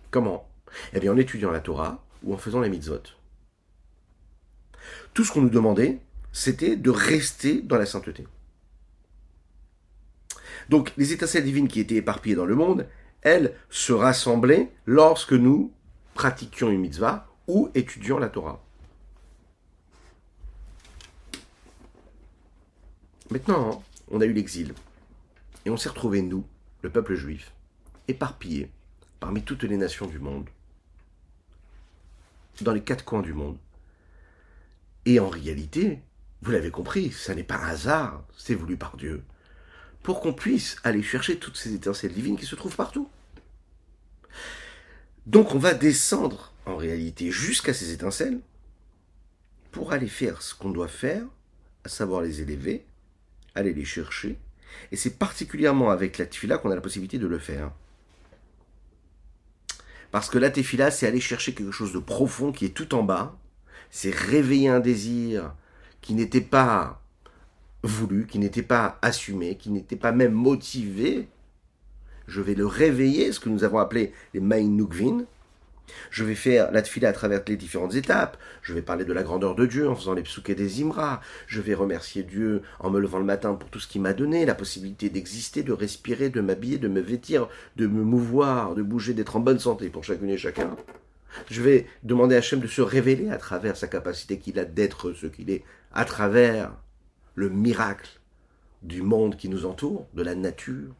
Comment? 0.09 0.49
Eh 0.93 0.99
bien 0.99 1.11
en 1.11 1.17
étudiant 1.17 1.51
la 1.51 1.59
Torah 1.59 2.03
ou 2.23 2.33
en 2.33 2.37
faisant 2.37 2.61
les 2.61 2.69
mitzvot. 2.69 3.01
Tout 5.13 5.23
ce 5.23 5.31
qu'on 5.31 5.41
nous 5.41 5.49
demandait, 5.49 5.99
c'était 6.31 6.77
de 6.77 6.89
rester 6.89 7.61
dans 7.61 7.77
la 7.77 7.85
sainteté. 7.85 8.25
Donc 10.69 10.93
les 10.95 11.11
étincelles 11.11 11.43
divines 11.43 11.67
qui 11.67 11.81
étaient 11.81 11.95
éparpillées 11.95 12.35
dans 12.35 12.45
le 12.45 12.55
monde, 12.55 12.87
elles 13.21 13.55
se 13.69 13.93
rassemblaient 13.93 14.71
lorsque 14.85 15.33
nous 15.33 15.71
pratiquions 16.13 16.69
une 16.69 16.81
mitzvah 16.81 17.27
ou 17.47 17.69
étudions 17.75 18.19
la 18.19 18.29
Torah. 18.29 18.63
Maintenant, 23.29 23.81
on 24.09 24.19
a 24.21 24.25
eu 24.25 24.33
l'exil. 24.33 24.73
Et 25.65 25.69
on 25.69 25.77
s'est 25.77 25.89
retrouvé, 25.89 26.21
nous, 26.21 26.45
le 26.81 26.89
peuple 26.89 27.15
juif, 27.15 27.53
éparpillés 28.07 28.71
parmi 29.19 29.43
toutes 29.43 29.63
les 29.63 29.77
nations 29.77 30.07
du 30.07 30.19
monde, 30.19 30.49
dans 32.61 32.73
les 32.73 32.83
quatre 32.83 33.05
coins 33.05 33.21
du 33.21 33.33
monde. 33.33 33.57
Et 35.05 35.19
en 35.19 35.29
réalité, 35.29 36.01
vous 36.41 36.51
l'avez 36.51 36.71
compris, 36.71 37.11
ça 37.11 37.35
n'est 37.35 37.43
pas 37.43 37.57
un 37.57 37.69
hasard, 37.69 38.23
c'est 38.35 38.55
voulu 38.55 38.77
par 38.77 38.97
Dieu, 38.97 39.23
pour 40.03 40.21
qu'on 40.21 40.33
puisse 40.33 40.77
aller 40.83 41.03
chercher 41.03 41.37
toutes 41.37 41.57
ces 41.57 41.73
étincelles 41.73 42.13
divines 42.13 42.37
qui 42.37 42.45
se 42.45 42.55
trouvent 42.55 42.75
partout. 42.75 43.09
Donc 45.25 45.53
on 45.53 45.59
va 45.59 45.73
descendre 45.73 46.53
en 46.65 46.75
réalité 46.75 47.31
jusqu'à 47.31 47.73
ces 47.73 47.91
étincelles 47.91 48.39
pour 49.71 49.93
aller 49.93 50.07
faire 50.07 50.41
ce 50.41 50.55
qu'on 50.55 50.71
doit 50.71 50.87
faire, 50.87 51.23
à 51.83 51.89
savoir 51.89 52.21
les 52.21 52.41
élever, 52.41 52.85
aller 53.55 53.73
les 53.73 53.85
chercher, 53.85 54.37
et 54.91 54.95
c'est 54.95 55.17
particulièrement 55.17 55.91
avec 55.91 56.17
la 56.17 56.25
tfila 56.25 56.57
qu'on 56.57 56.71
a 56.71 56.75
la 56.75 56.81
possibilité 56.81 57.17
de 57.17 57.27
le 57.27 57.39
faire. 57.39 57.71
Parce 60.11 60.29
que 60.29 60.37
la 60.37 60.49
tefila, 60.49 60.91
c'est 60.91 61.07
aller 61.07 61.21
chercher 61.21 61.53
quelque 61.53 61.71
chose 61.71 61.93
de 61.93 61.99
profond 61.99 62.51
qui 62.51 62.65
est 62.65 62.69
tout 62.75 62.93
en 62.93 63.03
bas. 63.03 63.37
C'est 63.89 64.13
réveiller 64.13 64.67
un 64.67 64.81
désir 64.81 65.53
qui 66.01 66.13
n'était 66.13 66.41
pas 66.41 67.00
voulu, 67.83 68.27
qui 68.27 68.39
n'était 68.39 68.61
pas 68.61 68.97
assumé, 69.01 69.55
qui 69.55 69.69
n'était 69.69 69.95
pas 69.95 70.11
même 70.11 70.33
motivé. 70.33 71.27
Je 72.27 72.41
vais 72.41 72.55
le 72.55 72.65
réveiller, 72.65 73.31
ce 73.31 73.39
que 73.39 73.49
nous 73.49 73.63
avons 73.63 73.79
appelé 73.79 74.13
les 74.33 74.39
Maïn 74.39 74.75
Nukvin, 74.75 75.25
je 76.09 76.23
vais 76.23 76.35
faire 76.35 76.71
la 76.71 76.81
tfila 76.81 77.09
à 77.09 77.13
travers 77.13 77.41
les 77.47 77.57
différentes 77.57 77.95
étapes. 77.95 78.37
Je 78.61 78.73
vais 78.73 78.81
parler 78.81 79.05
de 79.05 79.13
la 79.13 79.23
grandeur 79.23 79.55
de 79.55 79.65
Dieu 79.65 79.89
en 79.89 79.95
faisant 79.95 80.13
les 80.13 80.23
psuké 80.23 80.55
des 80.55 80.81
Imra. 80.81 81.21
Je 81.47 81.61
vais 81.61 81.73
remercier 81.73 82.23
Dieu 82.23 82.61
en 82.79 82.89
me 82.89 82.99
levant 82.99 83.19
le 83.19 83.25
matin 83.25 83.53
pour 83.55 83.69
tout 83.69 83.79
ce 83.79 83.87
qu'il 83.87 84.01
m'a 84.01 84.13
donné, 84.13 84.45
la 84.45 84.55
possibilité 84.55 85.09
d'exister, 85.09 85.63
de 85.63 85.73
respirer, 85.73 86.29
de 86.29 86.41
m'habiller, 86.41 86.77
de 86.77 86.87
me 86.87 87.01
vêtir, 87.01 87.47
de 87.75 87.87
me 87.87 88.03
mouvoir, 88.03 88.75
de 88.75 88.81
bouger, 88.81 89.13
d'être 89.13 89.35
en 89.35 89.39
bonne 89.39 89.59
santé 89.59 89.89
pour 89.89 90.03
chacune 90.03 90.29
et 90.29 90.37
chacun. 90.37 90.75
Je 91.49 91.61
vais 91.61 91.87
demander 92.03 92.35
à 92.35 92.39
Hachem 92.39 92.59
de 92.59 92.67
se 92.67 92.81
révéler 92.81 93.29
à 93.29 93.37
travers 93.37 93.77
sa 93.77 93.87
capacité 93.87 94.37
qu'il 94.37 94.59
a 94.59 94.65
d'être 94.65 95.13
ce 95.13 95.27
qu'il 95.27 95.49
est, 95.49 95.63
à 95.93 96.03
travers 96.03 96.73
le 97.35 97.49
miracle 97.49 98.19
du 98.81 99.01
monde 99.01 99.37
qui 99.37 99.49
nous 99.49 99.65
entoure, 99.65 100.07
de 100.13 100.23
la 100.23 100.35
nature. 100.35 100.93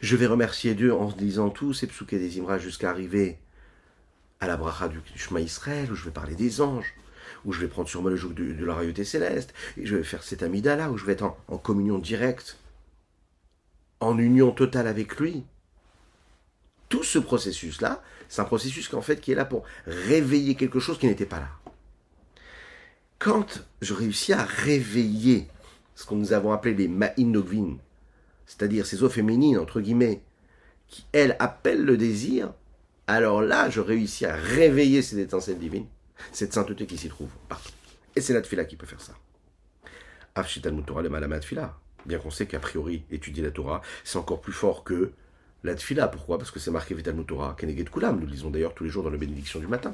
Je 0.00 0.16
vais 0.16 0.26
remercier 0.26 0.74
Dieu 0.74 0.94
en 0.94 1.10
disant 1.10 1.50
tous 1.50 1.72
ces 1.74 1.86
psuké 1.86 2.18
des 2.18 2.38
Imra 2.38 2.58
jusqu'à 2.58 2.90
arriver 2.90 3.38
à 4.40 4.46
la 4.46 4.56
bracha 4.56 4.88
du 4.88 5.00
chemin 5.16 5.40
Israël, 5.40 5.90
où 5.90 5.94
je 5.94 6.04
vais 6.04 6.10
parler 6.10 6.34
des 6.34 6.60
anges, 6.60 6.94
où 7.44 7.52
je 7.52 7.60
vais 7.60 7.68
prendre 7.68 7.88
sur 7.88 8.02
moi 8.02 8.10
le 8.10 8.16
joug 8.16 8.32
de, 8.32 8.64
la 8.64 8.74
royauté 8.74 9.04
céleste, 9.04 9.52
et 9.76 9.86
je 9.86 9.96
vais 9.96 10.04
faire 10.04 10.22
cet 10.22 10.42
amida-là, 10.42 10.90
où 10.90 10.96
je 10.96 11.04
vais 11.04 11.12
être 11.12 11.36
en, 11.48 11.58
communion 11.58 11.98
directe, 11.98 12.58
en 14.00 14.18
union 14.18 14.52
totale 14.52 14.86
avec 14.86 15.18
lui. 15.18 15.44
Tout 16.88 17.04
ce 17.04 17.18
processus-là, 17.18 18.02
c'est 18.28 18.40
un 18.40 18.46
processus 18.46 18.92
en 18.94 19.02
fait 19.02 19.20
qui 19.20 19.32
est 19.32 19.34
là 19.34 19.44
pour 19.44 19.64
réveiller 19.86 20.54
quelque 20.54 20.80
chose 20.80 20.98
qui 20.98 21.06
n'était 21.06 21.26
pas 21.26 21.40
là. 21.40 21.48
Quand 23.18 23.64
je 23.82 23.94
réussis 23.94 24.32
à 24.32 24.44
réveiller 24.44 25.48
ce 25.94 26.06
que 26.06 26.14
nous 26.14 26.32
avons 26.32 26.52
appelé 26.52 26.74
les 26.74 26.88
ma'in 26.88 27.78
c'est-à-dire 28.46 28.86
ces 28.86 29.02
eaux 29.02 29.08
féminines, 29.08 29.58
entre 29.58 29.80
guillemets, 29.80 30.22
qui, 30.86 31.04
elles, 31.12 31.36
appellent 31.38 31.84
le 31.84 31.96
désir, 31.96 32.52
alors 33.06 33.42
là, 33.42 33.68
je 33.70 33.80
réussis 33.80 34.24
à 34.24 34.36
réveiller 34.36 35.02
cette 35.02 35.18
étincelle 35.18 35.58
divine, 35.58 35.86
cette 36.32 36.52
sainteté 36.52 36.86
qui 36.86 36.96
s'y 36.96 37.08
trouve 37.08 37.30
partout. 37.48 37.72
Et 38.14 38.20
c'est 38.20 38.32
la 38.34 38.40
tfila 38.40 38.64
qui 38.64 38.76
peut 38.76 38.86
faire 38.86 39.00
ça. 39.00 39.14
Bien 42.06 42.18
qu'on 42.18 42.30
sait 42.30 42.46
qu'a 42.46 42.60
priori, 42.60 43.02
étudier 43.10 43.42
la 43.42 43.50
Torah, 43.50 43.82
c'est 44.04 44.18
encore 44.18 44.40
plus 44.40 44.52
fort 44.52 44.84
que 44.84 45.12
la 45.64 45.74
tfila. 45.74 46.08
Pourquoi? 46.08 46.38
Parce 46.38 46.50
que 46.50 46.60
c'est 46.60 46.70
marqué 46.70 46.94
Vitalmut 46.94 47.26
Torah, 47.26 47.54
Keneget 47.58 47.84
Kulam. 47.84 48.20
Nous 48.20 48.26
le 48.26 48.32
lisons 48.32 48.50
d'ailleurs 48.50 48.74
tous 48.74 48.84
les 48.84 48.90
jours 48.90 49.02
dans 49.02 49.10
la 49.10 49.18
bénédiction 49.18 49.58
du 49.58 49.66
matin. 49.66 49.92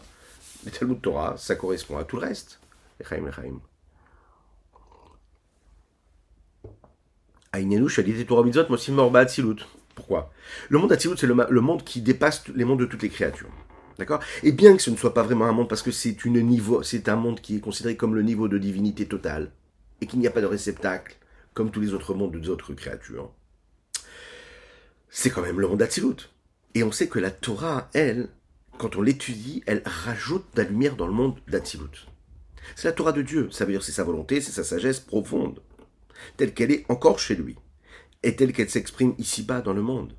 Vitalmut 0.64 1.00
Torah, 1.00 1.36
ça 1.38 1.56
correspond 1.56 1.96
à 1.96 2.04
tout 2.04 2.16
le 2.16 2.26
reste. 2.26 2.60
Ainenu, 7.52 7.88
Shadit 7.88 8.24
Torah. 8.26 8.44
Pourquoi? 9.94 10.32
Le 10.68 10.78
monde 10.78 10.92
Atzilut, 10.92 11.16
c'est 11.16 11.26
le, 11.26 11.60
monde 11.60 11.84
qui 11.84 12.00
dépasse 12.00 12.48
les 12.48 12.64
mondes 12.64 12.80
de 12.80 12.84
toutes 12.84 13.02
les 13.02 13.08
créatures. 13.08 13.50
D'accord? 13.98 14.20
Et 14.42 14.50
bien 14.50 14.76
que 14.76 14.82
ce 14.82 14.90
ne 14.90 14.96
soit 14.96 15.14
pas 15.14 15.22
vraiment 15.22 15.44
un 15.46 15.52
monde, 15.52 15.68
parce 15.68 15.82
que 15.82 15.92
c'est 15.92 16.24
une 16.24 16.60
c'est 16.82 17.08
un 17.08 17.16
monde 17.16 17.40
qui 17.40 17.56
est 17.56 17.60
considéré 17.60 17.96
comme 17.96 18.14
le 18.14 18.22
niveau 18.22 18.48
de 18.48 18.58
divinité 18.58 19.06
totale, 19.06 19.52
et 20.00 20.06
qu'il 20.06 20.18
n'y 20.18 20.26
a 20.26 20.32
pas 20.32 20.40
de 20.40 20.46
réceptacle, 20.46 21.16
comme 21.52 21.70
tous 21.70 21.80
les 21.80 21.94
autres 21.94 22.14
mondes 22.14 22.36
des 22.36 22.48
autres 22.48 22.74
créatures, 22.74 23.30
c'est 25.08 25.30
quand 25.30 25.42
même 25.42 25.60
le 25.60 25.68
monde 25.68 25.80
Atzilut. 25.80 26.28
Et 26.74 26.82
on 26.82 26.90
sait 26.90 27.06
que 27.06 27.20
la 27.20 27.30
Torah, 27.30 27.88
elle, 27.94 28.28
quand 28.78 28.96
on 28.96 29.02
l'étudie, 29.02 29.62
elle 29.66 29.82
rajoute 29.86 30.44
de 30.54 30.62
la 30.62 30.68
lumière 30.68 30.96
dans 30.96 31.06
le 31.06 31.12
monde 31.12 31.38
d'Atsilut. 31.46 32.08
C'est 32.76 32.88
la 32.88 32.92
Torah 32.92 33.12
de 33.12 33.22
Dieu, 33.22 33.48
ça 33.50 33.64
veut 33.64 33.72
dire 33.72 33.82
c'est 33.82 33.92
sa 33.92 34.04
volonté, 34.04 34.40
c'est 34.40 34.52
sa 34.52 34.64
sagesse 34.64 35.00
profonde, 35.00 35.60
telle 36.36 36.54
qu'elle 36.54 36.70
est 36.72 36.84
encore 36.88 37.18
chez 37.18 37.34
lui, 37.34 37.56
et 38.22 38.36
telle 38.36 38.52
qu'elle 38.52 38.70
s'exprime 38.70 39.14
ici-bas 39.18 39.60
dans 39.60 39.74
le 39.74 39.82
monde, 39.82 40.14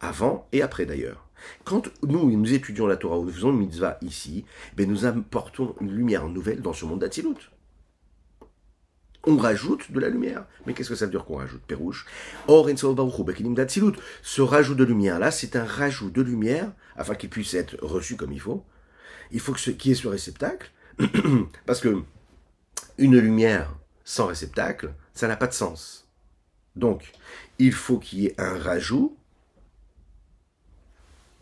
avant 0.00 0.48
et 0.52 0.62
après 0.62 0.86
d'ailleurs. 0.86 1.28
Quand 1.64 1.90
nous, 2.02 2.30
nous 2.30 2.52
étudions 2.52 2.86
la 2.86 2.96
Torah 2.96 3.18
ou 3.18 3.24
nous 3.24 3.32
faisons 3.32 3.50
une 3.50 3.58
mitzvah 3.58 3.98
ici, 4.00 4.44
ben 4.76 4.88
nous 4.88 5.04
apportons 5.04 5.74
une 5.80 5.92
lumière 5.92 6.26
nouvelle 6.28 6.62
dans 6.62 6.72
ce 6.72 6.84
monde 6.84 7.00
d'Atsilut. 7.00 7.50
On 9.26 9.36
rajoute 9.36 9.90
de 9.90 10.00
la 10.00 10.10
lumière. 10.10 10.44
Mais 10.66 10.74
qu'est-ce 10.74 10.90
que 10.90 10.94
ça 10.94 11.06
veut 11.06 11.10
dire 11.10 11.24
qu'on 11.24 11.38
rajoute? 11.38 11.62
Pérouche. 11.62 12.04
Or, 12.46 12.68
ce 12.68 14.42
rajout 14.42 14.74
de 14.74 14.84
lumière 14.84 15.18
là, 15.18 15.30
c'est 15.30 15.56
un 15.56 15.64
rajout 15.64 16.10
de 16.10 16.20
lumière 16.20 16.70
afin 16.96 17.14
qu'il 17.14 17.30
puisse 17.30 17.54
être 17.54 17.76
reçu 17.80 18.16
comme 18.16 18.32
il 18.32 18.40
faut. 18.40 18.64
Il 19.30 19.40
faut 19.40 19.54
qu'il 19.54 19.90
y 19.90 19.90
ait 19.92 19.94
ce 19.94 20.08
réceptacle. 20.08 20.70
Parce 21.66 21.80
que 21.80 22.02
une 22.98 23.18
lumière 23.18 23.74
sans 24.04 24.26
réceptacle, 24.26 24.92
ça 25.14 25.28
n'a 25.28 25.36
pas 25.36 25.46
de 25.46 25.52
sens. 25.52 26.08
Donc, 26.76 27.12
il 27.58 27.72
faut 27.72 27.98
qu'il 27.98 28.20
y 28.20 28.26
ait 28.26 28.40
un 28.40 28.58
rajout 28.58 29.16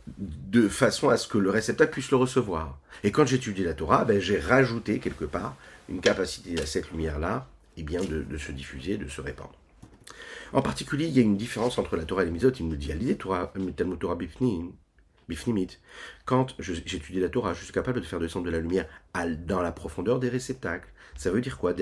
de 0.06 0.68
façon 0.68 1.09
à 1.09 1.16
ce 1.16 1.28
que 1.28 1.38
le 1.38 1.50
réceptacle 1.50 1.92
puisse 1.92 2.11
le 2.11 2.16
recevoir. 2.16 2.78
Et 3.04 3.12
quand 3.12 3.26
j'étudie 3.26 3.64
la 3.64 3.75
Torah, 3.75 4.04
ben, 4.04 4.21
j'ai 4.21 4.38
rajouté 4.38 4.99
quelque 4.99 5.25
part 5.25 5.56
une 5.88 6.00
capacité 6.00 6.61
à 6.61 6.66
cette 6.66 6.90
lumière-là 6.90 7.49
eh 7.76 7.82
bien, 7.82 8.02
de, 8.02 8.38
se 8.38 8.52
diffuser, 8.52 8.99
de 8.99 9.09
se 9.09 9.21
répandre. 9.21 9.54
En 10.52 10.61
particulier, 10.61 11.06
il 11.06 11.12
y 11.12 11.18
a 11.18 11.23
une 11.23 11.38
différence 11.38 11.78
entre 11.78 11.97
la 11.97 12.04
Torah 12.04 12.23
et 12.23 12.26
les 12.26 12.30
Mitzvot. 12.30 12.50
Il 12.50 12.66
me 12.66 12.76
dit, 12.76 13.16
Torah, 13.16 13.52
Torah 13.99 14.14
Bifnim, 14.16 14.73
Quand 16.24 16.54
j'étudie 16.58 17.20
la 17.20 17.28
Torah, 17.28 17.54
je 17.54 17.64
suis 17.64 17.72
capable 17.72 18.00
de 18.00 18.06
faire 18.06 18.20
descendre 18.20 18.46
de 18.46 18.50
la 18.50 18.60
lumière 18.60 18.86
dans 19.46 19.62
la 19.62 19.72
profondeur 19.72 20.18
des 20.20 20.28
réceptacles. 20.28 20.88
Ça 21.16 21.30
veut 21.30 21.40
dire 21.40 21.58
quoi? 21.58 21.74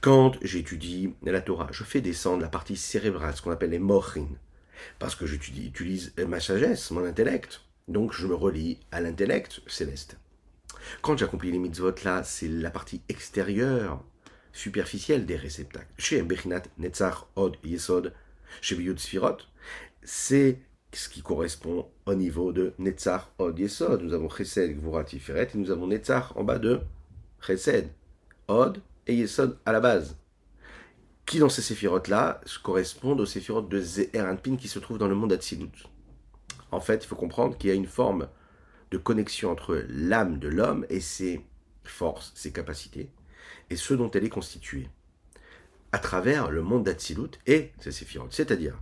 Quand 0.00 0.32
j'étudie 0.42 1.14
la 1.22 1.40
Torah, 1.40 1.68
je 1.70 1.84
fais 1.84 2.00
descendre 2.00 2.42
la 2.42 2.48
partie 2.48 2.76
cérébrale, 2.76 3.34
ce 3.36 3.42
qu'on 3.42 3.50
appelle 3.50 3.70
les 3.70 3.78
mochin, 3.78 4.28
parce 4.98 5.14
que 5.14 5.26
j'utilise 5.26 6.14
ma 6.26 6.40
sagesse, 6.40 6.90
mon 6.90 7.04
intellect. 7.04 7.60
Donc 7.88 8.12
je 8.12 8.26
me 8.26 8.34
relie 8.34 8.80
à 8.92 9.00
l'intellect 9.00 9.60
céleste. 9.66 10.18
Quand 11.02 11.16
j'accomplis 11.16 11.52
les 11.52 11.58
mitzvot 11.58 11.94
là, 12.04 12.22
c'est 12.22 12.48
la 12.48 12.70
partie 12.70 13.02
extérieure, 13.08 14.04
superficielle 14.52 15.26
des 15.26 15.36
réceptacles. 15.36 15.92
Chez 15.98 16.22
Bechinat, 16.22 16.62
Netzach, 16.78 17.26
Od, 17.36 17.56
Yesod, 17.64 18.12
chez 18.60 18.74
Biyud 18.74 18.98
Sfirot, 18.98 19.38
c'est 20.02 20.60
ce 20.92 21.08
qui 21.08 21.22
correspond 21.22 21.86
au 22.06 22.14
niveau 22.14 22.52
de 22.52 22.72
Netzach, 22.78 23.28
Od, 23.38 23.58
Yesod. 23.58 24.02
Nous 24.02 24.14
avons 24.14 24.28
Chesed, 24.28 24.76
Gvurat, 24.76 25.04
Tiferet, 25.04 25.48
et 25.54 25.58
nous 25.58 25.70
avons 25.70 25.86
Netzach 25.86 26.36
en 26.36 26.44
bas 26.44 26.58
de 26.58 26.80
Chesed, 27.46 27.90
Od 28.48 28.80
et 29.06 29.14
Yesod 29.14 29.58
à 29.66 29.72
la 29.72 29.80
base. 29.80 30.16
Qui 31.26 31.38
dans 31.38 31.50
ces 31.50 31.62
séphirotes-là 31.62 32.40
correspondent 32.62 33.20
aux 33.20 33.26
séphirotes 33.26 33.68
de 33.68 33.80
Zeher 33.80 34.24
qui 34.58 34.68
se 34.68 34.78
trouvent 34.78 34.98
dans 34.98 35.08
le 35.08 35.14
monde 35.14 35.32
Atsilut. 35.32 35.84
En 36.70 36.80
fait, 36.80 37.04
il 37.04 37.06
faut 37.06 37.16
comprendre 37.16 37.56
qu'il 37.58 37.68
y 37.68 37.72
a 37.72 37.76
une 37.76 37.86
forme 37.86 38.28
de 38.90 38.96
connexion 38.96 39.50
entre 39.50 39.84
l'âme 39.88 40.38
de 40.38 40.48
l'homme 40.48 40.86
et 40.88 41.00
ses 41.00 41.44
forces, 41.84 42.32
ses 42.34 42.52
capacités, 42.52 43.10
et 43.68 43.76
ce 43.76 43.94
dont 43.94 44.10
elle 44.10 44.24
est 44.24 44.30
constituée, 44.30 44.88
à 45.92 45.98
travers 45.98 46.50
le 46.50 46.62
monde 46.62 46.84
d'Atsilut 46.84 47.30
et 47.46 47.72
ses 47.80 47.92
séphirotes. 47.92 48.32
C'est-à-dire 48.32 48.74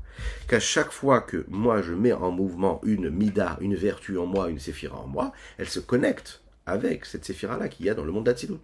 qu'à 0.49 0.61
chaque 0.61 0.91
fois 0.91 1.21
que 1.21 1.45
moi 1.49 1.83
je 1.83 1.93
mets 1.93 2.13
en 2.13 2.31
mouvement 2.31 2.81
une 2.85 3.11
mida, 3.11 3.57
une 3.61 3.77
vertu 3.77 4.19
en 4.19 4.27
moi, 4.27 4.49
une 4.49 4.59
séphira 4.59 4.99
en 4.99 5.07
moi, 5.07 5.33
elle 5.59 5.69
se 5.69 5.81
connecte 5.81 6.43
avec 6.67 7.05
cette 7.05 7.25
séphira-là 7.25 7.69
qu'il 7.69 7.87
y 7.87 7.91
a 7.91 7.95
dans 7.95 8.05
le 8.05 8.13
monde 8.13 8.25
d'Atsilut. 8.25 8.57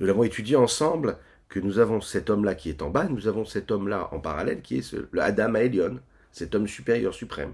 Nous 0.00 0.06
l'avons 0.06 0.24
étudié 0.24 0.56
ensemble 0.56 1.18
que 1.48 1.60
nous 1.60 1.78
avons 1.78 2.00
cet 2.00 2.30
homme-là 2.30 2.54
qui 2.54 2.70
est 2.70 2.82
en 2.82 2.90
bas, 2.90 3.04
nous 3.04 3.28
avons 3.28 3.44
cet 3.44 3.70
homme-là 3.70 4.08
en 4.12 4.18
parallèle 4.18 4.62
qui 4.62 4.78
est 4.78 4.92
le 4.92 5.22
Adam 5.22 5.54
Aelion, 5.54 6.00
cet 6.32 6.54
homme 6.54 6.66
supérieur 6.66 7.14
suprême, 7.14 7.52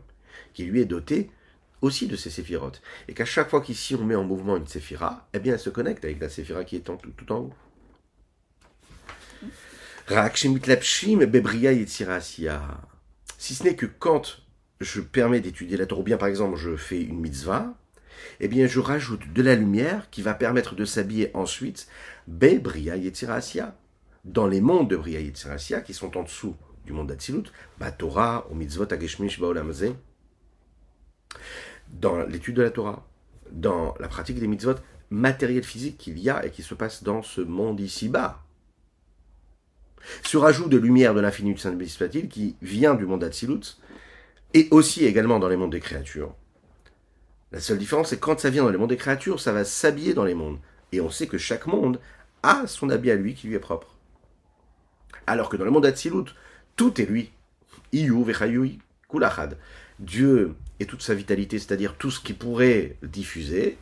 qui 0.54 0.64
lui 0.64 0.80
est 0.80 0.86
doté 0.86 1.30
aussi 1.82 2.06
de 2.06 2.16
ces 2.16 2.30
séphirotes. 2.30 2.80
Et 3.08 3.14
qu'à 3.14 3.24
chaque 3.24 3.50
fois 3.50 3.60
qu'ici 3.60 3.94
on 3.96 4.04
met 4.04 4.14
en 4.14 4.24
mouvement 4.24 4.56
une 4.56 4.66
séphira, 4.66 5.28
eh 5.34 5.40
bien 5.40 5.54
elle 5.54 5.60
se 5.60 5.70
connecte 5.70 6.04
avec 6.04 6.20
la 6.20 6.28
séphira 6.28 6.64
qui 6.64 6.76
est 6.76 6.88
en 6.90 6.96
tout, 6.96 7.10
tout 7.10 7.30
en 7.32 7.38
haut. 7.38 7.54
Si 10.10 10.14
ce 13.54 13.62
n'est 13.62 13.76
que 13.76 13.84
quand 13.84 14.38
je 14.80 15.02
permets 15.02 15.40
d'étudier 15.40 15.76
la 15.76 15.84
Torah, 15.84 16.00
ou 16.00 16.04
bien 16.04 16.16
par 16.16 16.28
exemple 16.28 16.56
je 16.56 16.76
fais 16.76 17.02
une 17.02 17.20
mitzvah, 17.20 17.74
eh 18.40 18.48
bien 18.48 18.66
je 18.66 18.80
rajoute 18.80 19.30
de 19.34 19.42
la 19.42 19.54
lumière 19.54 20.08
qui 20.08 20.22
va 20.22 20.32
permettre 20.32 20.74
de 20.74 20.86
s'habiller 20.86 21.30
ensuite 21.34 21.88
Bebria 22.26 22.96
Yetzirasia, 22.96 23.76
dans 24.24 24.46
les 24.46 24.62
mondes 24.62 24.88
de 24.88 24.96
Bria 24.96 25.20
Yetzirasia 25.20 25.82
qui 25.82 25.92
sont 25.92 26.16
en 26.16 26.22
dessous 26.22 26.56
du 26.86 26.94
monde 26.94 27.08
d'Atsilut, 27.08 27.52
Torah, 27.98 28.46
ou 28.50 28.54
mitzvot 28.54 28.90
Ageshmish 28.90 29.38
Baolamazeh, 29.38 29.92
dans 31.90 32.24
l'étude 32.24 32.56
de 32.56 32.62
la 32.62 32.70
Torah, 32.70 33.06
dans 33.50 33.94
la 34.00 34.08
pratique 34.08 34.40
des 34.40 34.46
mitzvot 34.46 34.76
matériels 35.10 35.64
physiques 35.64 35.98
qu'il 35.98 36.18
y 36.18 36.30
a 36.30 36.46
et 36.46 36.50
qui 36.50 36.62
se 36.62 36.74
passe 36.74 37.02
dans 37.02 37.22
ce 37.22 37.42
monde 37.42 37.78
ici-bas. 37.78 38.42
Ce 40.22 40.36
rajout 40.36 40.68
de 40.68 40.76
lumière 40.76 41.14
de 41.14 41.20
l'infini 41.20 41.52
du 41.52 41.60
Saint 41.60 41.76
soit 41.86 42.08
qui 42.08 42.56
vient 42.62 42.94
du 42.94 43.06
monde 43.06 43.20
d'Atsilut, 43.20 43.78
et 44.54 44.68
aussi 44.70 45.04
également 45.04 45.38
dans 45.38 45.48
les 45.48 45.56
mondes 45.56 45.72
des 45.72 45.80
créatures. 45.80 46.34
La 47.52 47.60
seule 47.60 47.78
différence, 47.78 48.10
c'est 48.10 48.20
quand 48.20 48.40
ça 48.40 48.50
vient 48.50 48.64
dans 48.64 48.70
les 48.70 48.78
mondes 48.78 48.90
des 48.90 48.96
créatures, 48.96 49.40
ça 49.40 49.52
va 49.52 49.64
s'habiller 49.64 50.14
dans 50.14 50.24
les 50.24 50.34
mondes. 50.34 50.58
Et 50.92 51.00
on 51.00 51.10
sait 51.10 51.26
que 51.26 51.38
chaque 51.38 51.66
monde 51.66 52.00
a 52.42 52.66
son 52.66 52.90
habit 52.90 53.10
à 53.10 53.14
lui 53.14 53.34
qui 53.34 53.46
lui 53.46 53.56
est 53.56 53.60
propre. 53.60 53.96
Alors 55.26 55.48
que 55.48 55.56
dans 55.56 55.64
le 55.64 55.70
monde 55.70 55.82
d'Atsilut, 55.82 56.34
tout 56.76 57.00
est 57.00 57.06
lui. 57.06 57.30
Iyu 57.92 58.24
vechayui 58.24 58.78
kulachad. 59.08 59.56
Dieu 59.98 60.54
et 60.80 60.86
toute 60.86 61.02
sa 61.02 61.14
vitalité, 61.14 61.58
c'est-à-dire 61.58 61.96
tout 61.96 62.10
ce 62.10 62.20
qui 62.20 62.32
pourrait 62.32 62.96
diffuser, 63.02 63.78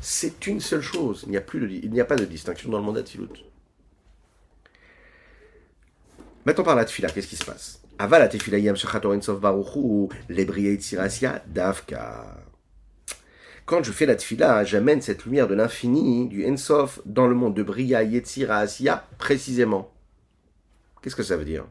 c'est 0.00 0.46
une 0.46 0.60
seule 0.60 0.82
chose. 0.82 1.24
Il 1.26 1.30
n'y 1.30 1.36
a, 1.36 1.42
il 1.54 1.90
n'y 1.90 2.00
a 2.00 2.04
pas 2.04 2.16
de 2.16 2.24
distinction 2.24 2.70
dans 2.70 2.78
le 2.78 2.84
monde 2.84 2.96
d'Atzilut. 2.96 3.28
Maintenant 6.46 6.64
par 6.64 6.74
la 6.74 6.86
tefila, 6.86 7.10
qu'est-ce 7.10 7.26
qui 7.26 7.36
se 7.36 7.44
passe? 7.44 7.82
Aval 7.98 8.26
tefila 8.28 8.58
yam 8.58 8.74
davka. 11.46 12.36
Quand 13.66 13.84
je 13.84 13.92
fais 13.92 14.06
la 14.06 14.16
tefila, 14.16 14.64
j'amène 14.64 15.02
cette 15.02 15.26
lumière 15.26 15.46
de 15.46 15.54
l'infini, 15.54 16.28
du 16.28 16.44
ensof, 16.50 17.00
dans 17.04 17.26
le 17.26 17.34
monde 17.34 17.54
de 17.54 17.62
Bria 17.62 18.02
Yetzira 18.02 18.64
précisément. 19.18 19.92
Qu'est-ce 21.02 21.14
que 21.14 21.22
ça 21.22 21.36
veut 21.36 21.44
dire? 21.44 21.66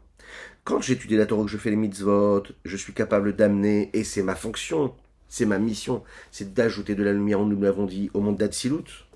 Quand 0.63 0.81
j'étudie 0.81 1.17
la 1.17 1.25
Torah, 1.25 1.43
que 1.43 1.49
je 1.49 1.57
fais 1.57 1.71
les 1.71 1.75
mitzvot, 1.75 2.43
je 2.63 2.77
suis 2.77 2.93
capable 2.93 3.35
d'amener, 3.35 3.89
et 3.93 4.03
c'est 4.03 4.21
ma 4.21 4.35
fonction, 4.35 4.93
c'est 5.27 5.45
ma 5.45 5.57
mission, 5.57 6.03
c'est 6.31 6.53
d'ajouter 6.53 6.93
de 6.93 7.03
la 7.03 7.11
lumière, 7.11 7.39
nous 7.39 7.59
l'avons 7.59 7.85
dit, 7.85 8.11
au 8.13 8.21
monde 8.21 8.37
d'Atsilut. 8.37 9.08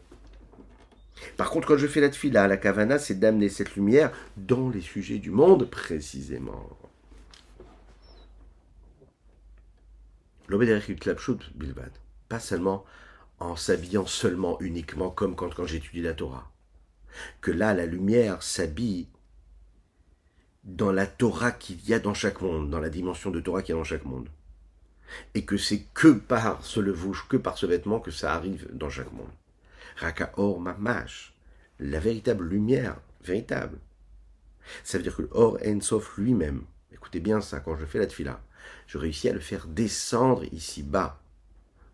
Par 1.37 1.49
contre, 1.49 1.67
quand 1.67 1.77
je 1.77 1.87
fais 1.87 2.01
la 2.01 2.09
tfila, 2.09 2.47
la 2.47 2.57
kavana, 2.57 2.99
c'est 2.99 3.19
d'amener 3.19 3.49
cette 3.49 3.75
lumière 3.75 4.11
dans 4.37 4.69
les 4.69 4.81
sujets 4.81 5.19
du 5.19 5.31
monde, 5.31 5.69
précisément. 5.69 6.69
bilbad. 11.55 11.91
Pas 12.29 12.39
seulement 12.39 12.85
en 13.39 13.55
s'habillant 13.55 14.05
seulement, 14.05 14.59
uniquement, 14.61 15.09
comme 15.09 15.35
quand, 15.35 15.53
quand 15.53 15.65
j'étudie 15.65 16.01
la 16.01 16.13
Torah. 16.13 16.51
Que 17.41 17.51
là, 17.51 17.73
la 17.73 17.85
lumière 17.85 18.41
s'habille 18.41 19.07
dans 20.63 20.91
la 20.91 21.05
Torah 21.05 21.51
qu'il 21.51 21.83
y 21.87 21.93
a 21.93 21.99
dans 21.99 22.13
chaque 22.13 22.41
monde, 22.41 22.69
dans 22.69 22.79
la 22.79 22.89
dimension 22.89 23.31
de 23.31 23.39
Torah 23.39 23.61
qu'il 23.61 23.73
y 23.73 23.77
a 23.77 23.79
dans 23.79 23.83
chaque 23.83 24.05
monde. 24.05 24.29
Et 25.35 25.45
que 25.45 25.57
c'est 25.57 25.81
que 25.93 26.07
par 26.07 26.63
ce 26.63 26.79
levouche, 26.79 27.27
que 27.27 27.37
par 27.37 27.57
ce 27.57 27.65
vêtement 27.65 27.99
que 27.99 28.11
ça 28.11 28.33
arrive 28.33 28.67
dans 28.73 28.89
chaque 28.89 29.11
monde. 29.11 29.27
Raka 29.97 30.31
or 30.37 30.59
mamash, 30.59 31.33
la 31.79 31.99
véritable 31.99 32.47
lumière, 32.47 32.99
véritable. 33.23 33.77
Ça 34.83 34.97
veut 34.97 35.03
dire 35.03 35.15
que 35.15 35.23
l'or 35.23 35.57
ensof 35.65 36.17
lui-même, 36.17 36.63
écoutez 36.91 37.19
bien 37.19 37.41
ça, 37.41 37.59
quand 37.59 37.75
je 37.75 37.85
fais 37.85 37.99
la 37.99 38.07
tfila, 38.07 38.41
je 38.87 38.97
réussis 38.97 39.29
à 39.29 39.33
le 39.33 39.39
faire 39.39 39.67
descendre 39.67 40.45
ici 40.53 40.83
bas, 40.83 41.21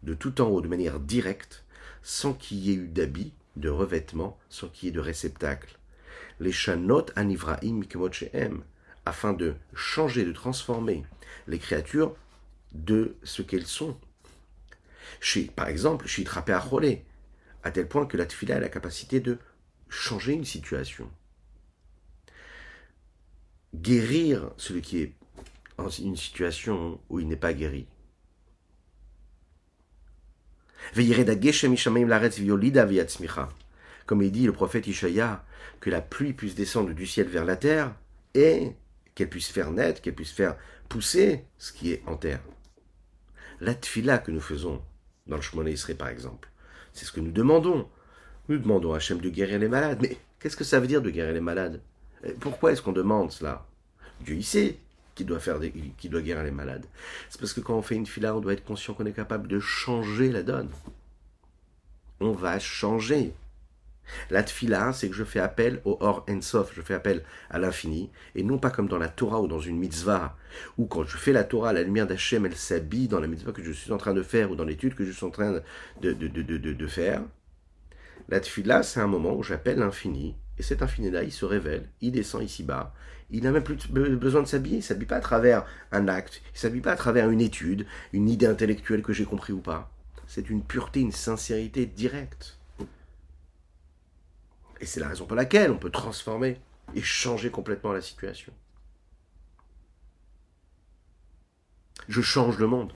de 0.04 0.14
tout 0.14 0.42
en 0.42 0.48
haut, 0.48 0.62
de 0.62 0.68
manière 0.68 1.00
directe, 1.00 1.66
sans 2.04 2.34
qu'il 2.34 2.60
y 2.60 2.72
ait 2.72 2.76
eu 2.76 2.88
d'habit, 2.88 3.34
de 3.56 3.70
revêtement, 3.70 4.38
sans 4.50 4.68
qu'il 4.68 4.88
y 4.88 4.90
ait 4.90 4.96
de 4.96 5.00
réceptacle, 5.00 5.78
les 6.40 6.52
shanot 6.52 7.08
anivraim 7.16 7.82
afin 9.06 9.34
de 9.34 9.56
changer, 9.74 10.24
de 10.24 10.32
transformer 10.32 11.04
les 11.48 11.60
créatures 11.60 12.16
de 12.72 13.16
ce 13.24 13.42
qu'elles 13.42 13.66
sont. 13.66 13.98
Par 15.56 15.68
exemple, 15.68 16.08
chez 16.08 16.24
Trappé 16.24 16.58
à 17.64 17.72
tel 17.72 17.88
point 17.88 18.06
que 18.06 18.18
la 18.18 18.26
tfila 18.26 18.58
a 18.58 18.60
la 18.60 18.70
capacité 18.70 19.20
de 19.20 19.38
changer 19.90 20.34
une 20.34 20.46
situation. 20.46 21.10
Guérir 23.74 24.52
celui 24.58 24.82
qui 24.82 25.02
est 25.02 25.14
dans 25.78 25.90
une 25.90 26.18
situation 26.18 27.00
où 27.10 27.20
il 27.20 27.28
n'est 27.28 27.36
pas 27.36 27.54
guéri. 27.54 27.88
Comme 34.06 34.22
il 34.24 34.32
dit 34.32 34.46
le 34.46 34.54
prophète 34.54 34.88
Ishaya, 34.88 35.46
que 35.80 35.90
la 35.90 36.02
pluie 36.02 36.34
puisse 36.34 36.56
descendre 36.56 36.94
du 36.94 37.06
ciel 37.06 37.28
vers 37.28 37.46
la 37.46 37.56
terre 37.56 37.94
et 38.34 38.72
qu'elle 39.16 39.30
puisse 39.30 39.50
faire 39.50 39.72
naître, 39.72 40.02
qu'elle 40.02 40.16
puisse 40.16 40.32
faire 40.32 40.58
pousser 40.88 41.46
ce 41.58 41.72
qui 41.72 41.92
est 41.92 42.04
en 42.08 42.18
terre. 42.18 42.42
La 43.62 43.76
tfila 43.76 44.18
que 44.18 44.32
nous 44.32 44.42
faisons 44.42 44.82
dans 45.28 45.36
le 45.36 45.42
chemin 45.42 45.68
Israël 45.68 45.98
par 45.98 46.10
exemple, 46.10 46.49
c'est 47.00 47.06
ce 47.06 47.12
que 47.14 47.22
nous 47.22 47.32
demandons. 47.32 47.88
Nous 48.50 48.58
demandons 48.58 48.94
à 48.94 48.98
Hachem 48.98 49.22
de 49.22 49.30
guérir 49.30 49.58
les 49.60 49.70
malades. 49.70 50.00
Mais 50.02 50.18
qu'est-ce 50.40 50.58
que 50.58 50.66
ça 50.66 50.80
veut 50.80 50.88
dire 50.88 51.02
de 51.02 51.10
guérir 51.10 51.34
les 51.34 51.40
malades? 51.40 51.80
Pourquoi 52.42 52.74
est-ce 52.74 52.82
qu'on 52.82 52.92
demande 52.92 53.32
cela? 53.32 53.66
Dieu 54.20 54.36
il 54.36 54.44
sait 54.44 54.78
qui 55.16 55.24
doit, 55.24 55.40
doit 55.40 56.22
guérir 56.22 56.44
les 56.44 56.52
malades. 56.52 56.86
C'est 57.30 57.40
parce 57.40 57.54
que 57.54 57.62
quand 57.62 57.78
on 57.78 57.82
fait 57.82 57.96
une 57.96 58.06
fila, 58.06 58.36
on 58.36 58.42
doit 58.42 58.54
être 58.54 58.66
conscient 58.66 58.94
qu'on 58.94 59.06
est 59.06 59.14
capable 59.14 59.48
de 59.48 59.60
changer 59.60 60.30
la 60.30 60.44
donne. 60.44 60.70
On 62.20 62.32
va 62.32 62.60
changer. 62.60 63.34
La 64.30 64.44
tfila, 64.44 64.94
c'est 64.94 65.10
que 65.10 65.16
je 65.16 65.24
fais 65.24 65.40
appel 65.40 65.82
au 65.86 65.98
Or 66.02 66.26
Ensof, 66.30 66.74
je 66.76 66.82
fais 66.82 66.94
appel 66.94 67.24
à 67.50 67.60
l'infini, 67.60 68.10
et 68.36 68.44
non 68.44 68.58
pas 68.58 68.70
comme 68.70 68.88
dans 68.88 68.98
la 68.98 69.10
Torah 69.10 69.42
ou 69.42 69.48
dans 69.48 69.60
une 69.60 69.78
mitzvah, 69.78 70.38
où 70.78 70.86
quand 70.86 71.04
je 71.04 71.18
fais 71.18 71.32
la 71.32 71.44
Torah, 71.44 71.74
la 71.74 71.84
lumière 71.84 72.08
d'Hachem, 72.08 72.46
elle 72.46 72.56
s'habille 72.56 73.08
dans 73.08 73.20
la 73.20 73.28
mitzvah 73.28 73.52
que 73.52 73.64
je 73.64 73.72
suis 73.72 73.92
en 73.92 73.98
train 73.98 74.14
de 74.14 74.24
faire, 74.24 74.52
ou 74.52 74.56
dans 74.56 74.66
l'étude 74.66 74.96
que 74.96 75.06
je 75.06 75.12
suis 75.12 75.26
en 75.26 75.32
train 75.32 75.62
de, 76.02 76.14
de, 76.14 76.28
de, 76.28 76.58
de 76.58 76.88
faire. 76.88 77.22
La 78.30 78.40
tfila, 78.40 78.84
c'est 78.84 79.00
un 79.00 79.08
moment 79.08 79.36
où 79.36 79.44
j'appelle 79.44 79.80
l'infini, 79.80 80.36
et 80.58 80.64
cet 80.64 80.82
infini-là, 80.82 81.24
il 81.24 81.32
se 81.32 81.46
révèle, 81.46 81.90
il 82.02 82.12
descend 82.12 82.44
ici-bas, 82.44 82.94
il 83.32 83.44
n'a 83.44 83.52
même 83.52 83.64
plus 83.64 83.88
besoin 83.90 84.42
de 84.42 84.48
s'habiller, 84.48 84.76
il 84.76 84.80
ne 84.80 84.84
s'habille 84.84 85.08
pas 85.08 85.18
à 85.18 85.22
travers 85.22 85.66
un 85.92 86.08
acte, 86.08 86.42
il 86.46 86.54
ne 86.56 86.60
s'habille 86.60 86.82
pas 86.82 86.92
à 86.92 86.96
travers 86.96 87.30
une 87.30 87.42
étude, 87.42 87.86
une 88.14 88.30
idée 88.30 88.48
intellectuelle 88.48 89.02
que 89.02 89.14
j'ai 89.14 89.26
compris 89.26 89.54
ou 89.54 89.62
pas. 89.62 89.92
C'est 90.28 90.50
une 90.52 90.64
pureté, 90.64 91.00
une 91.00 91.12
sincérité 91.12 91.88
directe. 91.88 92.59
Et 94.80 94.86
c'est 94.86 95.00
la 95.00 95.08
raison 95.08 95.26
pour 95.26 95.36
laquelle 95.36 95.72
on 95.72 95.78
peut 95.78 95.90
transformer 95.90 96.60
et 96.96 97.02
changer 97.02 97.52
complètement 97.52 97.92
la 97.92 98.02
situation. 98.02 98.54
Je 102.08 102.22
change 102.22 102.58
le 102.58 102.68
monde. 102.68 102.94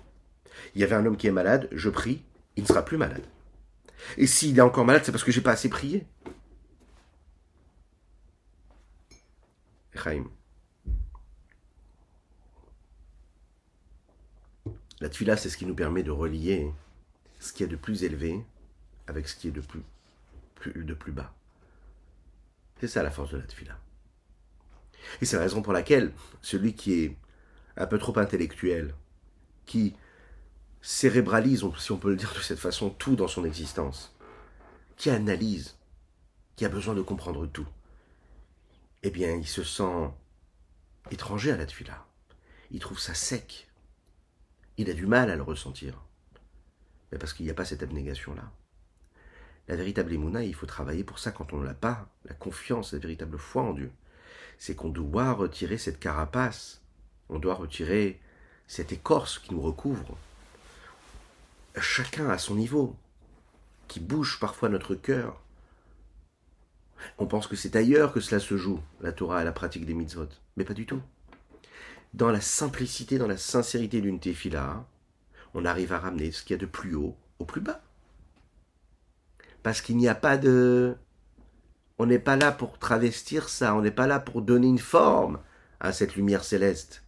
Il 0.76 0.82
y 0.82 0.84
avait 0.84 0.96
un 0.96 1.06
homme 1.06 1.18
qui 1.18 1.28
est 1.28 1.32
malade, 1.32 1.68
je 1.72 1.90
prie, 1.90 2.24
il 2.56 2.64
ne 2.64 2.68
sera 2.68 2.84
plus 2.86 2.98
malade. 2.98 3.24
Et 4.18 4.28
s'il 4.28 4.58
est 4.58 4.62
encore 4.62 4.86
malade, 4.86 5.04
c'est 5.06 5.12
parce 5.12 5.24
que 5.24 5.32
j'ai 5.32 5.42
pas 5.42 5.52
assez 5.52 5.70
prié. 5.70 6.06
La 15.00 15.10
tuila, 15.10 15.38
c'est 15.38 15.50
ce 15.50 15.58
qui 15.58 15.66
nous 15.66 15.76
permet 15.76 16.04
de 16.04 16.12
relier 16.12 16.72
ce 17.40 17.54
qui 17.54 17.64
est 17.64 17.68
de 17.68 17.76
plus 17.76 18.04
élevé 18.04 18.44
avec 19.08 19.28
ce 19.28 19.36
qui 19.36 19.48
est 19.48 19.52
de 19.52 19.62
plus, 19.62 19.84
de 20.76 20.94
plus 20.94 21.12
bas. 21.12 21.34
C'est 22.80 22.88
ça 22.88 23.04
la 23.04 23.12
force 23.12 23.32
de 23.32 23.38
la 23.38 23.46
tfila. 23.46 23.80
Et 25.22 25.26
c'est 25.26 25.38
la 25.38 25.44
raison 25.44 25.62
pour 25.62 25.74
laquelle 25.74 26.14
celui 26.42 26.74
qui 26.76 26.94
est 26.94 27.18
un 27.78 27.88
peu 27.88 27.98
trop 27.98 28.18
intellectuel, 28.18 28.94
qui 29.66 29.96
cérébralise, 30.82 31.64
si 31.78 31.92
on 31.92 31.98
peut 31.98 32.10
le 32.10 32.16
dire 32.16 32.34
de 32.34 32.40
cette 32.40 32.60
façon, 32.60 32.90
tout 32.90 33.16
dans 33.16 33.28
son 33.28 33.46
existence, 33.46 34.16
qui 34.98 35.10
analyse, 35.10 35.78
qui 36.56 36.66
a 36.66 36.70
besoin 36.70 36.94
de 36.94 37.02
comprendre 37.02 37.48
tout, 37.48 37.68
eh 39.02 39.10
bien, 39.10 39.34
il 39.36 39.48
se 39.48 39.64
sent 39.64 40.12
étranger 41.12 41.52
à 41.52 41.58
la 41.58 41.66
tfila. 41.66 42.06
Il 42.72 42.80
trouve 42.80 43.00
ça 43.00 43.14
sec. 43.14 43.70
Il 44.78 44.90
a 44.90 44.94
du 44.94 45.06
mal 45.06 45.30
à 45.30 45.36
le 45.36 45.44
ressentir. 45.44 46.02
Mais 47.12 47.18
parce 47.18 47.34
qu'il 47.34 47.46
n'y 47.46 47.52
a 47.52 47.56
pas 47.56 47.66
cette 47.66 47.84
abnégation-là. 47.84 48.52
La 49.68 49.76
véritable 49.76 50.14
émouna, 50.14 50.44
il 50.44 50.54
faut 50.54 50.66
travailler 50.66 51.04
pour 51.04 51.20
ça 51.20 51.32
quand 51.32 51.54
on 51.54 51.58
ne 51.58 51.66
l'a 51.66 51.74
pas. 51.74 52.08
La 52.26 52.34
confiance, 52.34 52.94
la 52.94 53.00
véritable 53.00 53.38
foi 53.38 53.64
en 53.64 53.74
Dieu. 53.74 53.92
C'est 54.58 54.76
qu'on 54.76 54.90
doit 54.90 55.32
retirer 55.32 55.78
cette 55.78 56.00
carapace. 56.00 56.82
On 57.30 57.40
doit 57.40 57.56
retirer 57.56 58.20
cette 58.68 58.92
écorce 58.92 59.40
qui 59.40 59.54
nous 59.54 59.62
recouvre. 59.62 60.18
Chacun 61.80 62.30
à 62.30 62.38
son 62.38 62.56
niveau, 62.56 62.96
qui 63.88 64.00
bouge 64.00 64.40
parfois 64.40 64.70
notre 64.70 64.96
cœur. 64.96 65.40
On 67.18 67.26
pense 67.26 67.48
que 67.48 67.56
c'est 67.56 67.76
ailleurs 67.76 68.14
que 68.14 68.20
cela 68.20 68.40
se 68.40 68.58
joue, 68.58 68.82
la 69.02 69.12
Torah 69.12 69.42
et 69.42 69.46
la 69.46 69.52
pratique 69.52 69.86
des 69.86 69.94
mitzvot. 69.94 70.30
Mais 70.56 70.66
pas 70.66 70.74
du 70.74 70.86
tout. 70.86 71.02
Dans 72.14 72.32
la 72.32 72.42
simplicité, 72.42 73.18
dans 73.18 73.28
la 73.28 73.38
sincérité 73.38 74.02
d'une 74.02 74.20
tefila, 74.20 74.86
on 75.54 75.66
arrive 75.66 75.94
à 75.94 76.00
ramener 76.00 76.32
ce 76.32 76.44
qu'il 76.44 76.54
y 76.54 76.60
a 76.60 76.62
de 76.62 76.66
plus 76.66 76.96
haut 76.96 77.16
au 77.40 77.46
plus 77.46 77.62
bas 77.62 77.83
parce 79.64 79.82
qu'il 79.82 79.98
n'y 79.98 80.08
a 80.08 80.16
pas 80.16 80.38
de... 80.38 80.96
On 81.98 82.06
n'est 82.06 82.20
pas 82.20 82.36
là 82.36 82.52
pour 82.52 82.78
travestir 82.78 83.50
ça, 83.50 83.76
on 83.76 83.82
n'est 83.82 83.92
pas 83.92 84.08
là 84.08 84.20
pour 84.20 84.42
donner 84.42 84.68
une 84.68 84.80
forme 84.80 85.40
à 85.80 85.94
cette 85.94 86.16
lumière 86.16 86.44
céleste. 86.44 87.04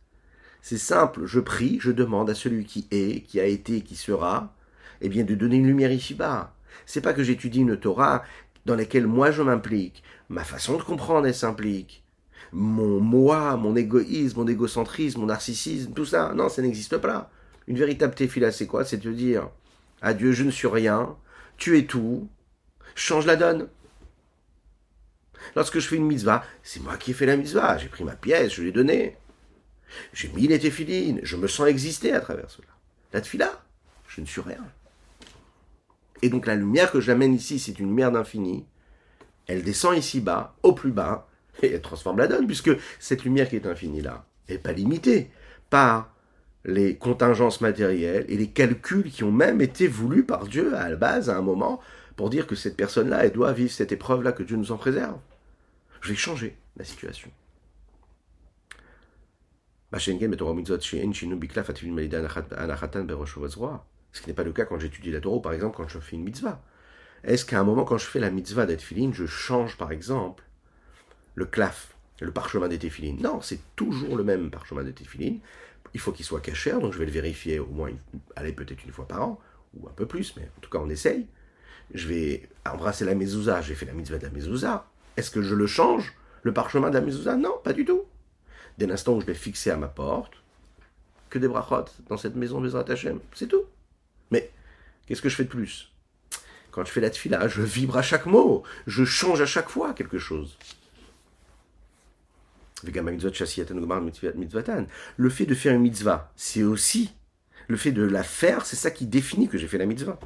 C'est 0.62 0.78
simple, 0.78 1.26
je 1.26 1.39
prie, 1.39 1.78
je 1.80 1.91
demande 1.91 2.30
à 2.30 2.36
celui 2.36 2.65
qui 2.65 2.88
est, 2.91 3.24
qui 3.24 3.39
a 3.39 3.46
été, 3.46 3.82
qui 3.82 3.96
sera, 3.96 4.56
eh 5.02 5.10
bien 5.10 5.24
de 5.24 5.36
donner 5.36 5.58
une 5.58 5.68
lumière 5.68 5.91
ici-bas. 5.91 6.56
C'est 6.86 7.02
pas 7.02 7.13
que 7.13 7.24
j'étudie 7.24 7.62
une 7.62 7.78
Torah 7.78 8.24
dans 8.65 8.76
laquelle 8.76 9.08
moi 9.08 9.32
je 9.32 9.41
m'implique, 9.41 10.04
ma 10.30 10.44
façon 10.44 10.78
de 10.78 10.84
comprendre 10.84 11.28
elle 11.28 11.36
s'implique, 11.36 12.04
mon 12.52 13.00
moi, 13.00 13.58
mon 13.58 13.76
égoïsme, 13.76 14.39
mon 14.39 14.48
égocentrisme, 14.48 15.20
mon 15.20 15.28
narcissisme, 15.28 15.94
tout 15.94 16.06
ça, 16.06 16.34
non, 16.34 16.50
ça 16.50 16.62
n'existe 16.62 16.98
pas. 16.98 17.30
Une 17.68 17.78
véritable 17.78 18.15
téfila, 18.15 18.52
c'est 18.52 18.68
quoi? 18.68 18.86
C'est 18.86 18.98
de 18.98 19.12
dire, 19.12 19.50
adieu, 20.02 20.32
je 20.32 20.44
ne 20.44 20.52
suis 20.52 20.68
rien, 20.68 21.15
tu 21.58 21.78
es 21.78 21.86
tout, 21.86 22.28
change 22.96 23.26
la 23.26 23.36
donne. 23.36 23.68
Lorsque 25.56 25.80
je 25.80 25.88
fais 25.88 25.98
une 25.98 26.08
mitzvah, 26.08 26.44
c'est 26.64 26.82
moi 26.82 26.98
qui 26.98 27.12
ai 27.12 27.14
fait 27.14 27.26
la 27.26 27.38
mitzvah. 27.38 27.78
J'ai 27.78 27.88
pris 27.88 28.04
ma 28.04 28.16
pièce, 28.16 28.54
je 28.54 28.64
l'ai 28.64 28.72
donnée. 28.72 29.18
J'ai 30.14 30.30
mis 30.30 30.48
les 30.48 30.60
téphilines, 30.60 31.20
je 31.24 31.36
me 31.36 31.48
sens 31.48 31.68
exister 31.68 32.12
à 32.14 32.20
travers 32.20 32.50
cela. 32.50 32.68
La 33.14 33.22
tefila, 33.22 33.64
je 34.08 34.22
ne 34.22 34.26
suis 34.26 34.42
rien. 34.42 34.66
Et 36.22 36.30
donc 36.30 36.48
la 36.48 36.56
lumière 36.56 36.92
que 36.92 37.00
j'amène 37.00 37.34
ici, 37.34 37.60
c'est 37.60 37.80
une 37.80 37.88
lumière 37.88 38.12
d'infini. 38.12 38.66
Elle 39.48 39.64
descend 39.64 39.96
ici 39.96 40.22
bas, 40.22 40.56
au 40.64 40.74
plus 40.74 40.92
bas, 40.92 41.28
et 41.62 41.72
elle 41.74 41.82
transforme 41.82 42.18
la 42.18 42.28
donne, 42.28 42.48
puisque 42.48 42.72
cette 43.00 43.24
lumière 43.24 43.48
qui 43.48 43.56
est 43.56 43.68
infinie 43.68 44.02
là 44.02 44.26
n'est 44.50 44.58
pas 44.58 44.72
limitée 44.72 45.30
par 45.70 46.12
les 46.66 46.96
contingences 46.96 47.62
matérielles 47.62 48.26
et 48.28 48.38
les 48.38 48.50
calculs 48.50 49.12
qui 49.12 49.24
ont 49.24 49.32
même 49.32 49.62
été 49.62 49.88
voulus 49.88 50.24
par 50.24 50.48
Dieu 50.48 50.76
à 50.76 50.90
la 50.90 50.96
base, 50.96 51.30
à 51.30 51.38
un 51.38 51.42
moment, 51.42 51.80
pour 52.15 52.30
dire 52.30 52.47
que 52.47 52.56
cette 52.56 52.78
personne-là, 52.78 53.25
elle 53.25 53.32
doit 53.32 53.54
vivre 53.54 53.71
cette 53.71 53.91
épreuve-là, 53.91 54.32
que 54.32 54.43
Dieu 54.43 54.58
nous 54.58 54.71
en 54.71 54.78
préserve. 54.78 55.19
Je 56.01 56.10
vais 56.10 56.15
changer 56.15 56.58
la 56.78 56.86
situation. 56.86 57.30
Ce 64.12 64.21
qui 64.21 64.30
n'est 64.30 64.34
pas 64.34 64.43
le 64.43 64.51
cas 64.54 64.65
quand 64.65 64.80
j'étudie 64.80 65.12
la 65.12 65.21
Torah, 65.21 65.41
par 65.41 65.54
exemple, 65.54 65.78
quand 65.78 65.88
je 65.88 65.99
fais 65.99 66.15
une 66.15 66.23
mitzvah. 66.23 66.62
Est-ce 67.23 67.45
qu'à 67.45 67.60
un 67.60 67.63
moment, 67.63 67.86
quand 67.86 67.97
je 67.97 68.06
fais 68.06 68.19
la 68.19 68.30
mitzvah 68.30 68.65
d'Etfilin, 68.65 69.12
je 69.13 69.25
change, 69.25 69.78
par 69.78 69.91
exemple, 69.91 70.43
le 71.34 71.45
claf, 71.45 71.95
le 72.21 72.32
parchemin 72.32 72.67
des 72.67 72.80
Non, 73.19 73.41
c'est 73.41 73.60
toujours 73.75 74.15
le 74.15 74.23
même 74.23 74.49
parchemin 74.51 74.84
des 74.84 74.93
Il 75.93 75.99
faut 75.99 76.12
qu'il 76.12 76.25
soit 76.25 76.41
caché, 76.41 76.71
donc 76.71 76.93
je 76.93 76.99
vais 76.99 77.06
le 77.06 77.12
vérifier 77.12 77.60
au 77.60 77.67
moins, 77.67 77.91
allez, 78.36 78.54
peut-être 78.54 78.84
une 78.86 78.91
fois 78.91 79.08
par 79.08 79.23
an, 79.23 79.39
ou 79.75 79.88
un 79.88 79.93
peu 79.93 80.06
plus, 80.06 80.36
mais 80.38 80.43
en 80.58 80.62
tout 80.62 80.69
cas, 80.69 80.80
on 80.80 80.89
essaye 80.89 81.28
je 81.93 82.08
vais 82.08 82.50
embrasser 82.65 83.06
la 83.06 83.15
mezouza, 83.15 83.62
j'ai 83.62 83.76
fait 83.76 83.86
la 83.86 83.93
mitzvah 83.93 84.17
de 84.17 84.24
la 84.24 84.32
mezouza. 84.32 84.88
Est-ce 85.17 85.32
que 85.32 85.41
je 85.41 85.56
le 85.56 85.67
change, 85.67 86.13
le 86.43 86.54
parchemin 86.54 86.89
de 86.89 86.95
la 86.95 87.02
mezouza? 87.02 87.36
Non, 87.36 87.56
pas 87.63 87.74
du 87.74 87.86
tout. 87.86 88.04
Dès 88.78 88.88
l'instant 88.88 89.13
où 89.13 89.21
je 89.21 89.28
l'ai 89.28 89.34
fixé 89.34 89.71
à 89.71 89.78
ma 89.78 89.88
porte, 89.88 90.34
que 91.30 91.39
des 91.39 91.48
brachot 91.48 91.86
dans 92.10 92.17
cette 92.17 92.36
maison 92.36 92.62
de 92.62 92.91
Hashem, 92.91 93.19
c'est 93.34 93.48
tout. 93.48 93.63
Mais 94.32 94.52
qu'est-ce 95.06 95.21
que 95.21 95.30
je 95.30 95.36
fais 95.36 95.45
de 95.45 95.50
plus? 95.50 95.91
Quand 96.71 96.84
je 96.84 96.91
fais 96.91 97.02
la 97.02 97.10
tfila, 97.10 97.48
je 97.48 97.62
vibre 97.62 97.98
à 97.98 98.02
chaque 98.02 98.26
mot, 98.26 98.63
je 98.86 99.06
change 99.06 99.39
à 99.39 99.45
chaque 99.45 99.69
fois 99.69 99.93
quelque 99.93 100.19
chose. 100.19 100.58
Le 102.84 102.91
fait 105.30 105.45
de 105.45 105.56
faire 105.56 105.74
une 105.74 105.82
mitzvah, 105.82 106.34
c'est 106.36 106.63
aussi 106.63 107.13
le 107.67 107.78
fait 107.78 107.93
de 107.93 108.04
la 108.04 108.24
faire, 108.24 108.65
c'est 108.65 108.76
ça 108.76 108.91
qui 108.91 109.06
définit 109.06 109.48
que 109.48 109.58
j'ai 109.58 109.67
fait 109.67 109.78
la 109.78 109.86
mitzvah 109.86 110.19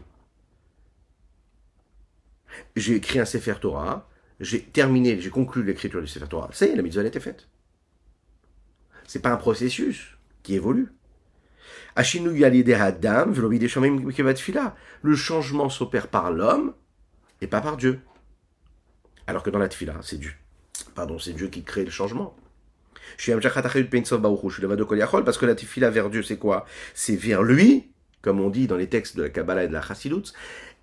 j'ai 2.76 2.96
écrit 2.96 3.20
un 3.20 3.26
Sefer 3.26 3.56
Torah, 3.62 4.10
j'ai 4.40 4.62
terminé, 4.62 5.20
j'ai 5.20 5.30
conclu 5.30 5.64
l'écriture 5.64 6.02
du 6.02 6.08
Sefer 6.08 6.28
Torah. 6.28 6.50
Ça 6.52 6.66
y 6.66 6.70
est, 6.70 6.76
la 6.76 6.82
mitzvah 6.82 7.02
a 7.02 7.06
été 7.06 7.20
faite. 7.20 7.48
C'est 9.08 9.22
pas 9.22 9.32
un 9.32 9.38
processus 9.38 10.18
qui 10.44 10.56
évolue. 10.56 10.90
Le 15.02 15.16
changement 15.16 15.70
s'opère 15.70 16.08
par 16.08 16.32
l'homme 16.32 16.74
et 17.42 17.48
pas 17.48 17.62
par 17.62 17.78
Dieu. 17.78 18.00
Alors 19.28 19.44
que 19.44 19.50
dans 19.50 19.60
la 19.60 19.68
tfila, 19.68 19.96
c'est 20.02 20.18
Dieu. 20.18 20.32
Pardon, 20.96 21.20
c'est 21.20 21.34
Dieu 21.34 21.48
qui 21.48 21.64
crée 21.64 21.86
le 21.86 21.92
changement. 21.92 22.36
Parce 23.18 25.38
que 25.38 25.46
la 25.46 25.56
tefila 25.56 25.90
vers 25.90 26.10
Dieu, 26.10 26.24
c'est 26.24 26.38
quoi? 26.38 26.66
C'est 26.94 27.16
vers 27.16 27.44
lui, 27.44 27.92
comme 28.22 28.40
on 28.40 28.50
dit 28.50 28.68
dans 28.68 28.78
les 28.78 28.88
textes 28.88 29.18
de 29.18 29.24
la 29.24 29.30
Kabbalah 29.30 29.64
et 29.64 29.68
de 29.68 29.74
la 29.74 29.82
Chassidut. 29.82 30.24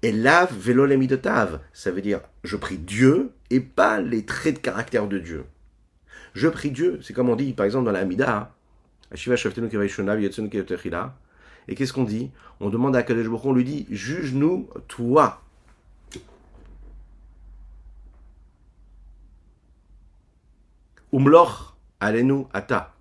Et 0.07 0.13
lave 0.13 0.57
velo 0.57 0.87
tav. 1.17 1.59
Ça 1.73 1.91
veut 1.91 2.01
dire, 2.01 2.21
je 2.45 2.55
prie 2.55 2.79
Dieu 2.79 3.33
et 3.51 3.59
pas 3.59 4.01
les 4.01 4.25
traits 4.25 4.55
de 4.55 4.61
caractère 4.61 5.09
de 5.09 5.19
Dieu. 5.19 5.47
Je 6.33 6.47
prie 6.47 6.71
Dieu. 6.71 7.01
C'est 7.03 7.13
comme 7.13 7.29
on 7.29 7.35
dit, 7.35 7.53
par 7.55 7.67
exemple, 7.67 7.87
dans 7.87 7.91
la 7.91 7.99
Hamida. 7.99 8.55
Et 9.11 9.17
qu'est-ce 11.75 11.93
qu'on 11.93 12.05
dit? 12.05 12.31
On 12.61 12.71
demande 12.71 12.95
à 12.95 13.03
Kadesh 13.03 13.27
on 13.27 13.53
lui 13.53 13.65
dit, 13.65 13.85
juge-nous, 13.91 14.71
toi. 14.87 15.43
Umloch 21.13 21.75
alenu 21.99 22.45
ata. 22.53 22.95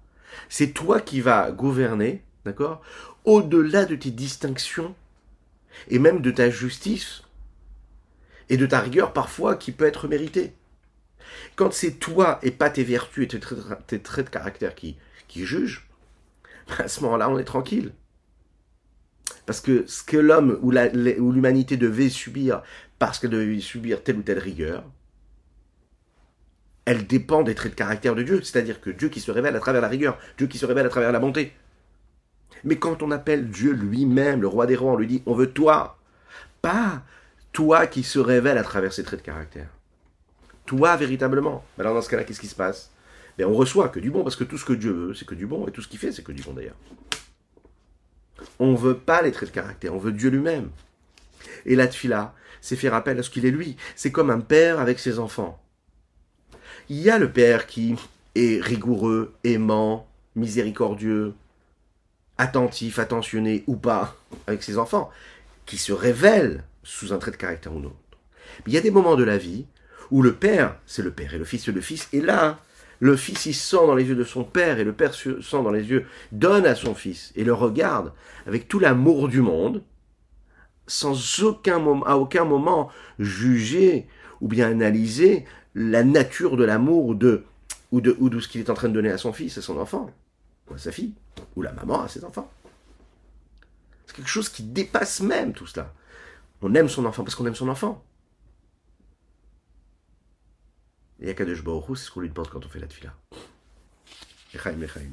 C'est 0.49 0.71
toi 0.71 1.01
qui 1.01 1.21
vas 1.21 1.51
gouverner, 1.51 2.23
d'accord? 2.45 2.81
Au-delà 3.25 3.85
de 3.85 3.95
tes 3.95 4.09
distinctions 4.09 4.95
et 5.89 5.99
même 5.99 6.21
de 6.21 6.31
ta 6.31 6.49
justice 6.49 7.23
et 8.49 8.57
de 8.57 8.65
ta 8.65 8.79
rigueur 8.79 9.13
parfois 9.13 9.55
qui 9.55 9.71
peut 9.71 9.85
être 9.85 10.07
méritée. 10.07 10.53
Quand 11.55 11.73
c'est 11.73 11.93
toi 11.93 12.39
et 12.43 12.51
pas 12.51 12.69
tes 12.69 12.83
vertus 12.83 13.25
et 13.25 13.39
tes 13.87 13.99
traits, 13.99 14.25
de 14.25 14.29
caractère 14.29 14.75
qui, 14.75 14.97
qui 15.27 15.45
jugent, 15.45 15.87
à 16.77 16.87
ce 16.87 17.01
moment-là, 17.01 17.29
on 17.29 17.37
est 17.37 17.43
tranquille. 17.43 17.93
Parce 19.45 19.61
que 19.61 19.85
ce 19.87 20.03
que 20.03 20.17
l'homme 20.17 20.59
ou 20.61 20.71
l'humanité 20.71 21.77
devait 21.77 22.09
subir 22.09 22.63
parce 22.99 23.19
qu'elle 23.19 23.29
devait 23.29 23.59
subir 23.59 24.03
telle 24.03 24.17
ou 24.17 24.21
telle 24.21 24.39
rigueur, 24.39 24.83
elle 26.85 27.07
dépend 27.07 27.43
des 27.43 27.55
traits 27.55 27.71
de 27.71 27.77
caractère 27.77 28.15
de 28.15 28.23
Dieu, 28.23 28.41
c'est-à-dire 28.43 28.79
que 28.79 28.91
Dieu 28.91 29.09
qui 29.09 29.19
se 29.19 29.31
révèle 29.31 29.55
à 29.55 29.59
travers 29.59 29.81
la 29.81 29.87
rigueur, 29.87 30.19
Dieu 30.37 30.47
qui 30.47 30.57
se 30.57 30.65
révèle 30.65 30.85
à 30.85 30.89
travers 30.89 31.11
la 31.11 31.19
bonté. 31.19 31.53
Mais 32.65 32.77
quand 32.77 33.03
on 33.03 33.11
appelle 33.11 33.49
Dieu 33.49 33.71
lui-même, 33.71 34.41
le 34.41 34.47
roi 34.47 34.65
des 34.65 34.75
rois, 34.75 34.93
on 34.93 34.97
lui 34.97 35.07
dit 35.07 35.23
on 35.25 35.35
veut 35.35 35.51
toi, 35.51 35.97
pas 36.61 37.03
toi 37.53 37.87
qui 37.87 38.03
se 38.03 38.19
révèle 38.19 38.57
à 38.57 38.63
travers 38.63 38.91
ses 38.91 39.03
traits 39.03 39.21
de 39.21 39.25
caractère. 39.25 39.69
Toi 40.65 40.97
véritablement. 40.97 41.63
Alors 41.79 41.93
dans 41.93 42.01
ce 42.01 42.09
cas-là, 42.09 42.23
qu'est-ce 42.23 42.41
qui 42.41 42.47
se 42.47 42.55
passe? 42.55 42.91
Ben, 43.37 43.45
On 43.47 43.53
reçoit 43.53 43.89
que 43.89 43.99
du 43.99 44.09
bon, 44.09 44.23
parce 44.23 44.35
que 44.35 44.43
tout 44.43 44.57
ce 44.57 44.65
que 44.65 44.73
Dieu 44.73 44.91
veut, 44.91 45.13
c'est 45.13 45.27
que 45.27 45.35
du 45.35 45.45
bon, 45.45 45.67
et 45.67 45.71
tout 45.71 45.81
ce 45.81 45.87
qu'il 45.87 45.99
fait, 45.99 46.11
c'est 46.11 46.23
que 46.23 46.31
du 46.31 46.41
bon 46.41 46.53
d'ailleurs. 46.53 46.75
On 48.59 48.71
ne 48.71 48.77
veut 48.77 48.97
pas 48.97 49.21
les 49.21 49.31
traits 49.31 49.49
de 49.49 49.53
caractère, 49.53 49.93
on 49.93 49.99
veut 49.99 50.11
Dieu 50.11 50.29
lui-même. 50.29 50.69
Et 51.65 51.75
la 51.75 51.87
tfila, 51.87 52.33
c'est 52.61 52.75
faire 52.75 52.95
appel 52.95 53.19
à 53.19 53.23
ce 53.23 53.29
qu'il 53.29 53.45
est 53.45 53.51
lui. 53.51 53.77
C'est 53.95 54.11
comme 54.11 54.31
un 54.31 54.39
père 54.39 54.79
avec 54.79 54.99
ses 54.99 55.19
enfants. 55.19 55.61
Il 56.89 56.97
y 56.97 57.09
a 57.09 57.19
le 57.19 57.31
père 57.31 57.67
qui 57.67 57.95
est 58.33 58.61
rigoureux, 58.61 59.33
aimant, 59.43 60.07
miséricordieux, 60.35 61.33
attentif, 62.37 62.99
attentionné 62.99 63.63
ou 63.67 63.75
pas 63.75 64.15
avec 64.47 64.63
ses 64.63 64.77
enfants, 64.77 65.09
qui 65.65 65.77
se 65.77 65.93
révèle 65.93 66.63
sous 66.83 67.13
un 67.13 67.17
trait 67.17 67.31
de 67.31 67.37
caractère 67.37 67.73
ou 67.73 67.79
non. 67.79 67.93
Il 68.67 68.73
y 68.73 68.77
a 68.77 68.81
des 68.81 68.91
moments 68.91 69.15
de 69.15 69.23
la 69.23 69.37
vie 69.37 69.65
où 70.11 70.21
le 70.21 70.33
père, 70.33 70.77
c'est 70.85 71.01
le 71.01 71.11
père, 71.11 71.33
et 71.33 71.37
le 71.37 71.45
fils, 71.45 71.65
c'est 71.65 71.71
le 71.71 71.81
fils, 71.81 72.07
et 72.13 72.21
là, 72.21 72.59
le 72.99 73.15
fils, 73.15 73.45
il 73.45 73.53
sent 73.53 73.77
dans 73.77 73.95
les 73.95 74.05
yeux 74.05 74.15
de 74.15 74.23
son 74.23 74.43
père, 74.43 74.79
et 74.79 74.83
le 74.83 74.93
père 74.93 75.13
sent 75.13 75.35
dans 75.51 75.71
les 75.71 75.83
yeux, 75.83 76.05
donne 76.31 76.65
à 76.65 76.75
son 76.75 76.93
fils, 76.93 77.31
et 77.35 77.43
le 77.43 77.53
regarde 77.53 78.13
avec 78.45 78.67
tout 78.67 78.79
l'amour 78.79 79.27
du 79.27 79.41
monde, 79.41 79.83
sans 80.87 81.43
aucun 81.43 81.79
moment, 81.79 82.05
à 82.05 82.15
aucun 82.15 82.45
moment 82.45 82.89
juger 83.17 84.07
ou 84.41 84.47
bien 84.47 84.69
analyser 84.69 85.45
la 85.73 86.03
nature 86.03 86.57
de 86.57 86.63
l'amour 86.63 87.15
de, 87.15 87.43
ou 87.91 88.01
de, 88.01 88.15
ou 88.19 88.29
de 88.29 88.39
ce 88.39 88.47
qu'il 88.47 88.61
est 88.61 88.69
en 88.69 88.75
train 88.75 88.89
de 88.89 88.93
donner 88.93 89.11
à 89.11 89.17
son 89.17 89.33
fils, 89.33 89.57
à 89.57 89.61
son 89.61 89.79
enfant, 89.79 90.11
ou 90.69 90.73
à 90.73 90.77
sa 90.77 90.91
fille, 90.91 91.13
ou 91.55 91.61
la 91.61 91.71
maman 91.71 92.01
à 92.01 92.07
ses 92.07 92.23
enfants. 92.23 92.51
C'est 94.05 94.15
quelque 94.15 94.29
chose 94.29 94.49
qui 94.49 94.63
dépasse 94.63 95.21
même 95.21 95.53
tout 95.53 95.67
cela. 95.67 95.93
On 96.61 96.73
aime 96.73 96.89
son 96.89 97.05
enfant 97.05 97.23
parce 97.23 97.35
qu'on 97.35 97.45
aime 97.45 97.55
son 97.55 97.69
enfant. 97.69 98.03
Et 101.19 101.29
Akadosh 101.29 101.63
Baruch 101.63 101.97
c'est 101.97 102.05
ce 102.05 102.11
qu'on 102.11 102.21
lui 102.21 102.29
demande 102.29 102.49
quand 102.49 102.65
on 102.65 102.69
fait 102.69 102.79
la 102.79 102.87
tefila. 102.87 103.13
Echaim, 104.53 104.81
Echaim. 104.81 105.11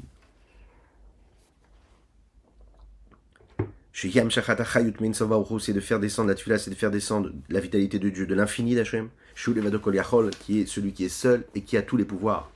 c'est 5.61 5.73
de 5.73 5.79
faire 5.79 5.99
descendre 5.99 6.29
la 6.29 6.35
tefila, 6.35 6.57
c'est 6.57 6.71
de 6.71 6.75
faire 6.75 6.91
descendre 6.91 7.31
la 7.49 7.59
vitalité 7.59 7.99
de 7.99 8.09
Dieu, 8.09 8.25
de 8.25 8.35
l'infini 8.35 8.75
d'Hachem. 8.75 9.09
qui 9.35 10.59
est 10.59 10.65
celui 10.65 10.93
qui 10.93 11.05
est 11.05 11.09
seul 11.09 11.45
et 11.55 11.61
qui 11.61 11.77
a 11.77 11.81
tous 11.81 11.97
les 11.97 12.05
pouvoirs. 12.05 12.49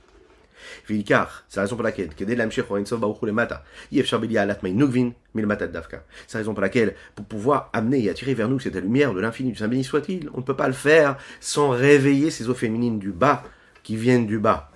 C'est 0.86 1.56
la 1.56 1.62
raison 1.62 1.76
pour 1.76 1.84
laquelle, 1.84 2.10
c'est 2.16 2.26
la 2.26 2.44
raison 6.38 6.54
pour 6.54 6.62
laquelle, 6.62 6.94
pour 7.14 7.26
pouvoir 7.26 7.70
amener 7.72 8.04
et 8.04 8.10
attirer 8.10 8.34
vers 8.34 8.48
nous 8.48 8.60
cette 8.60 8.76
lumière 8.76 9.14
de 9.14 9.20
l'infini, 9.20 9.52
du 9.52 9.58
Saint 9.58 9.68
béni 9.68 9.84
soit-il, 9.84 10.30
on 10.34 10.38
ne 10.38 10.42
peut 10.42 10.56
pas 10.56 10.68
le 10.68 10.74
faire 10.74 11.16
sans 11.40 11.70
réveiller 11.70 12.30
ces 12.30 12.48
eaux 12.48 12.54
féminines 12.54 12.98
du 12.98 13.12
bas, 13.12 13.44
qui 13.82 13.96
viennent 13.96 14.26
du 14.26 14.38
bas. 14.38 14.70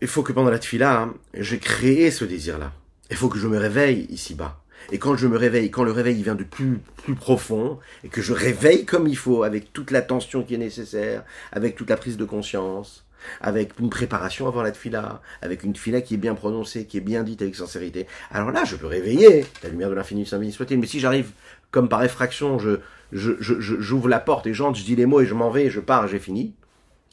Il 0.00 0.08
faut 0.08 0.22
que 0.22 0.32
pendant 0.32 0.50
la 0.50 0.58
tefila, 0.58 1.02
hein, 1.02 1.14
j'ai 1.34 1.58
créé 1.58 2.10
ce 2.10 2.24
désir-là. 2.24 2.72
Il 3.10 3.16
faut 3.16 3.28
que 3.28 3.38
je 3.38 3.46
me 3.46 3.58
réveille 3.58 4.06
ici-bas. 4.08 4.62
Et 4.92 4.98
quand 4.98 5.16
je 5.16 5.26
me 5.26 5.36
réveille, 5.36 5.70
quand 5.70 5.84
le 5.84 5.92
réveil 5.92 6.22
vient 6.22 6.34
de 6.34 6.44
plus, 6.44 6.80
plus 6.96 7.14
profond, 7.14 7.78
et 8.04 8.08
que 8.08 8.22
je 8.22 8.32
réveille 8.32 8.84
comme 8.84 9.06
il 9.06 9.16
faut, 9.16 9.42
avec 9.42 9.72
toute 9.72 9.90
l'attention 9.90 10.42
qui 10.42 10.54
est 10.54 10.58
nécessaire, 10.58 11.24
avec 11.52 11.76
toute 11.76 11.90
la 11.90 11.96
prise 11.96 12.16
de 12.16 12.24
conscience, 12.24 13.04
avec 13.40 13.78
une 13.78 13.90
préparation 13.90 14.48
avant 14.48 14.62
la 14.62 14.70
tefila, 14.70 15.20
avec 15.42 15.62
une 15.62 15.72
tefila 15.72 16.00
qui 16.00 16.14
est 16.14 16.18
bien 16.18 16.34
prononcée, 16.34 16.86
qui 16.86 16.96
est 16.96 17.02
bien 17.02 17.22
dite 17.22 17.42
avec 17.42 17.54
sincérité, 17.54 18.06
alors 18.30 18.50
là, 18.50 18.64
je 18.64 18.76
peux 18.76 18.86
réveiller 18.86 19.44
la 19.62 19.68
lumière 19.68 19.90
de 19.90 19.94
l'infini, 19.94 20.26
saint 20.26 20.40
soit 20.50 20.70
Mais 20.70 20.86
si 20.86 21.00
j'arrive, 21.00 21.30
comme 21.70 21.88
par 21.88 22.02
effraction, 22.02 22.58
je, 22.58 22.80
je, 23.12 23.32
je, 23.40 23.54
j'ouvre 23.60 24.08
la 24.08 24.20
porte 24.20 24.46
et 24.46 24.54
j'entre, 24.54 24.78
je 24.78 24.84
dis 24.84 24.96
les 24.96 25.06
mots 25.06 25.20
et 25.20 25.26
je 25.26 25.34
m'en 25.34 25.50
vais, 25.50 25.70
je 25.70 25.80
pars, 25.80 26.08
j'ai 26.08 26.18
fini, 26.18 26.54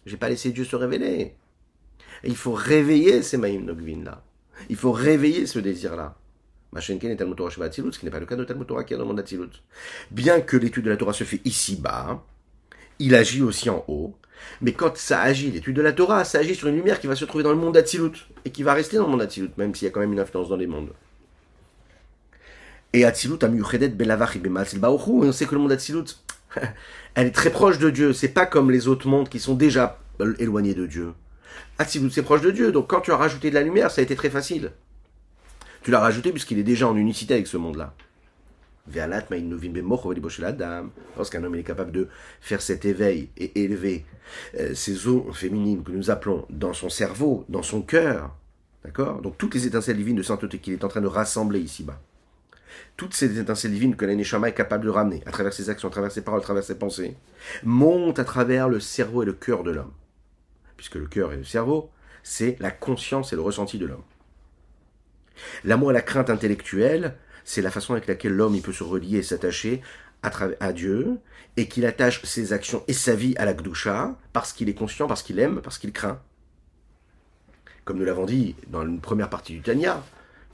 j'ai 0.06 0.18
pas 0.18 0.30
laissé 0.30 0.52
Dieu 0.52 0.64
se 0.64 0.76
révéler. 0.76 1.36
il 2.24 2.36
faut 2.36 2.54
réveiller 2.54 3.22
ces 3.22 3.38
Maïm 3.38 3.66
Nogvin 3.66 4.04
là. 4.04 4.24
Il 4.70 4.76
faut 4.76 4.92
réveiller 4.92 5.46
ce 5.46 5.60
désir-là. 5.60 6.16
Ce 6.76 6.92
qui 6.92 8.06
n'est 8.06 8.12
pas 8.12 8.20
le 8.20 8.26
cas 8.26 8.36
de 8.36 8.44
Talmud 8.44 8.68
Torah 8.68 8.84
qui 8.84 8.94
est 8.94 8.98
dans 8.98 9.04
le 9.04 9.14
monde 9.14 9.24
Bien 10.12 10.42
que 10.42 10.58
l'étude 10.58 10.86
de 10.86 10.90
la 10.90 10.98
Torah 10.98 11.14
se 11.14 11.24
fait 11.24 11.42
ici-bas, 11.46 12.24
il 13.00 13.16
agit 13.16 13.42
aussi 13.42 13.70
en 13.70 13.84
haut. 13.88 14.16
Mais 14.62 14.74
quand 14.74 14.96
ça 14.98 15.22
agit, 15.22 15.52
l'étude 15.52 15.76
de 15.76 15.82
la 15.82 15.94
Torah, 15.94 16.24
ça 16.24 16.40
agit 16.40 16.56
sur 16.56 16.68
une 16.68 16.76
lumière 16.76 17.00
qui 17.00 17.08
va 17.08 17.16
se 17.16 17.26
trouver 17.26 17.44
dans 17.44 17.52
le 17.52 17.58
monde 17.58 17.74
d'Atsilut 17.74 18.12
et 18.46 18.52
qui 18.52 18.64
va 18.64 18.74
rester 18.74 18.98
dans 18.98 19.04
le 19.04 19.10
monde 19.10 19.22
d'Atsilut, 19.22 19.50
même 19.58 19.74
s'il 19.74 19.88
y 19.88 19.90
a 19.90 19.92
quand 19.92 20.00
même 20.00 20.14
une 20.14 20.20
influence 20.20 20.50
dans 20.50 20.58
les 20.58 20.68
mondes. 20.68 20.92
Et 22.94 23.04
Atsilut 23.06 23.38
a 23.42 23.48
belavach 23.48 24.38
on 25.08 25.32
sait 25.32 25.46
que 25.46 25.56
le 25.56 25.62
monde 25.62 25.70
d'Atsilut, 25.70 26.18
elle 27.16 27.28
est 27.28 27.32
très 27.32 27.50
proche 27.50 27.80
de 27.80 27.90
Dieu. 27.90 28.14
C'est 28.14 28.30
pas 28.30 28.46
comme 28.46 28.72
les 28.72 28.88
autres 28.88 29.08
mondes 29.08 29.30
qui 29.30 29.40
sont 29.40 29.56
déjà 29.56 30.00
éloignés 30.40 30.76
de 30.76 30.86
Dieu. 30.86 31.14
Atsilut, 31.80 32.12
c'est 32.12 32.24
proche 32.24 32.42
de 32.42 32.52
Dieu. 32.52 32.72
Donc 32.72 32.90
quand 32.90 33.02
tu 33.02 33.12
as 33.12 33.18
rajouté 33.18 33.50
de 33.50 33.56
la 33.56 33.64
lumière, 33.64 33.92
ça 33.92 34.02
a 34.02 34.04
été 34.04 34.16
très 34.16 34.30
facile. 34.30 34.72
Tu 35.88 35.91
l'as 35.91 36.02
rajouté 36.02 36.34
puisqu'il 36.34 36.60
est 36.60 36.63
déjà 36.63 36.86
en 36.86 36.97
unicité 36.97 37.36
avec 37.36 37.47
ce 37.47 37.56
monde-là. 37.56 37.93
Lorsqu'un 41.15 41.43
homme 41.45 41.56
est 41.56 41.63
capable 41.63 41.93
de 41.93 42.10
faire 42.41 42.62
cet 42.62 42.84
éveil 42.84 43.30
et 43.38 43.63
élever 43.63 44.04
euh, 44.60 44.76
ces 44.76 45.08
eaux 45.08 45.32
féminines 45.32 45.86
que 45.86 45.93
nous 45.93 46.12
appelons 46.12 46.45
dans 46.50 46.73
son 46.73 46.89
cerveau, 46.89 47.45
dans 47.47 47.63
son 47.63 47.82
cœur, 47.82 48.36
d'accord? 48.84 49.21
Donc 49.21 49.38
toutes 49.38 49.56
les 49.56 49.65
étincelles 49.65 49.95
divines 49.95 50.17
de 50.17 50.23
sainteté 50.23 50.60
qu'il 50.60 50.73
est 50.73 50.84
en 50.84 50.89
train 50.89 51.00
de 51.00 51.08
rassembler 51.08 51.62
ici-bas. 51.62 52.02
Toutes 52.97 53.13
ces 53.13 53.39
étincelles 53.39 53.71
divines 53.71 53.95
que 53.95 54.04
l'Aneshama 54.04 54.50
est 54.50 54.54
capable 54.54 54.84
de 54.84 54.89
ramener 54.89 55.23
à 55.26 55.32
travers 55.32 55.54
ses 55.54 55.69
actions, 55.69 55.88
à 55.88 55.91
travers 55.91 56.12
ses 56.12 56.21
paroles, 56.21 56.41
à 56.41 56.43
travers 56.43 56.65
ses 56.65 56.78
pensées, 56.78 57.15
montent 57.63 58.19
à 58.19 58.26
travers 58.26 58.67
le 58.67 58.82
cerveau 58.82 59.23
et 59.23 59.26
le 59.26 59.32
cœur 59.32 59.63
de 59.63 59.71
l'homme. 59.71 59.93
Puisque 60.76 60.95
le 60.95 61.08
cœur 61.08 61.32
et 61.32 61.38
le 61.38 61.45
cerveau, 61.45 61.89
c'est 62.23 62.58
la 62.60 62.71
conscience 62.71 63.32
et 63.32 63.38
le 63.38 63.41
ressenti 63.41 63.78
de 63.78 63.86
l'homme. 63.86 64.04
L'amour 65.63 65.91
et 65.91 65.93
la 65.93 66.02
crainte 66.02 66.30
intellectuelle, 66.30 67.15
c'est 67.43 67.62
la 67.62 67.71
façon 67.71 67.93
avec 67.93 68.08
laquelle 68.08 68.34
l'homme 68.34 68.60
peut 68.62 68.73
se 68.73 68.84
relier 68.84 69.17
et 69.17 69.23
s'attacher 69.23 69.82
à, 70.23 70.73
Dieu, 70.73 71.19
et 71.56 71.67
qu'il 71.67 71.86
attache 71.86 72.23
ses 72.23 72.54
actions 72.54 72.84
et 72.88 72.93
sa 72.93 73.15
vie 73.15 73.36
à 73.38 73.45
la 73.45 73.54
Gdusha, 73.54 74.17
parce 74.34 74.52
qu'il 74.52 74.67
est 74.67 74.73
conscient, 74.73 75.08
parce 75.08 75.23
qu'il 75.23 75.39
aime, 75.39 75.62
parce 75.62 75.78
qu'il 75.78 75.93
craint. 75.93 76.19
Comme 77.86 77.97
nous 77.97 78.06
l'avons 78.06 78.26
dit 78.26 78.56
dans 78.67 78.86
une 78.86 79.00
première 79.00 79.30
partie 79.30 79.54
du 79.54 79.62
Tanya, 79.62 80.04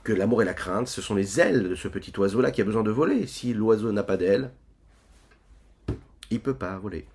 que 0.04 0.12
l'amour 0.12 0.42
et 0.42 0.44
la 0.44 0.54
crainte, 0.54 0.86
ce 0.86 1.02
sont 1.02 1.14
les 1.14 1.40
ailes 1.40 1.70
de 1.70 1.74
ce 1.74 1.88
petit 1.88 2.12
oiseau-là 2.16 2.50
qui 2.50 2.60
a 2.60 2.64
besoin 2.64 2.82
de 2.82 2.90
voler. 2.90 3.26
Si 3.26 3.54
l'oiseau 3.54 3.90
n'a 3.90 4.02
pas 4.02 4.16
d'ailes, 4.16 4.50
il 6.30 6.40
peut 6.40 6.54
pas 6.54 6.76
voler. 6.78 7.08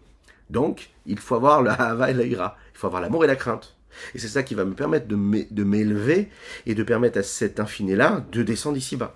Donc, 0.50 0.90
il 1.06 1.20
faut 1.20 1.36
avoir 1.36 1.62
la 1.62 1.74
hava 1.92 2.10
et 2.10 2.14
la 2.14 2.24
ira. 2.24 2.58
Il 2.74 2.78
faut 2.78 2.88
avoir 2.88 3.02
l'amour 3.02 3.24
et 3.24 3.28
la 3.28 3.36
crainte. 3.36 3.78
Et 4.14 4.20
c'est 4.20 4.28
ça 4.28 4.44
qui 4.44 4.56
va 4.56 4.66
me 4.66 4.74
permettre 4.74 5.08
de 5.08 5.64
m'élever 5.64 6.30
et 6.66 6.76
de 6.76 6.84
permettre 6.84 7.20
à 7.20 7.24
cet 7.24 7.60
infini-là 7.60 8.26
de 8.32 8.44
descendre 8.44 8.78
ici-bas. 8.78 9.16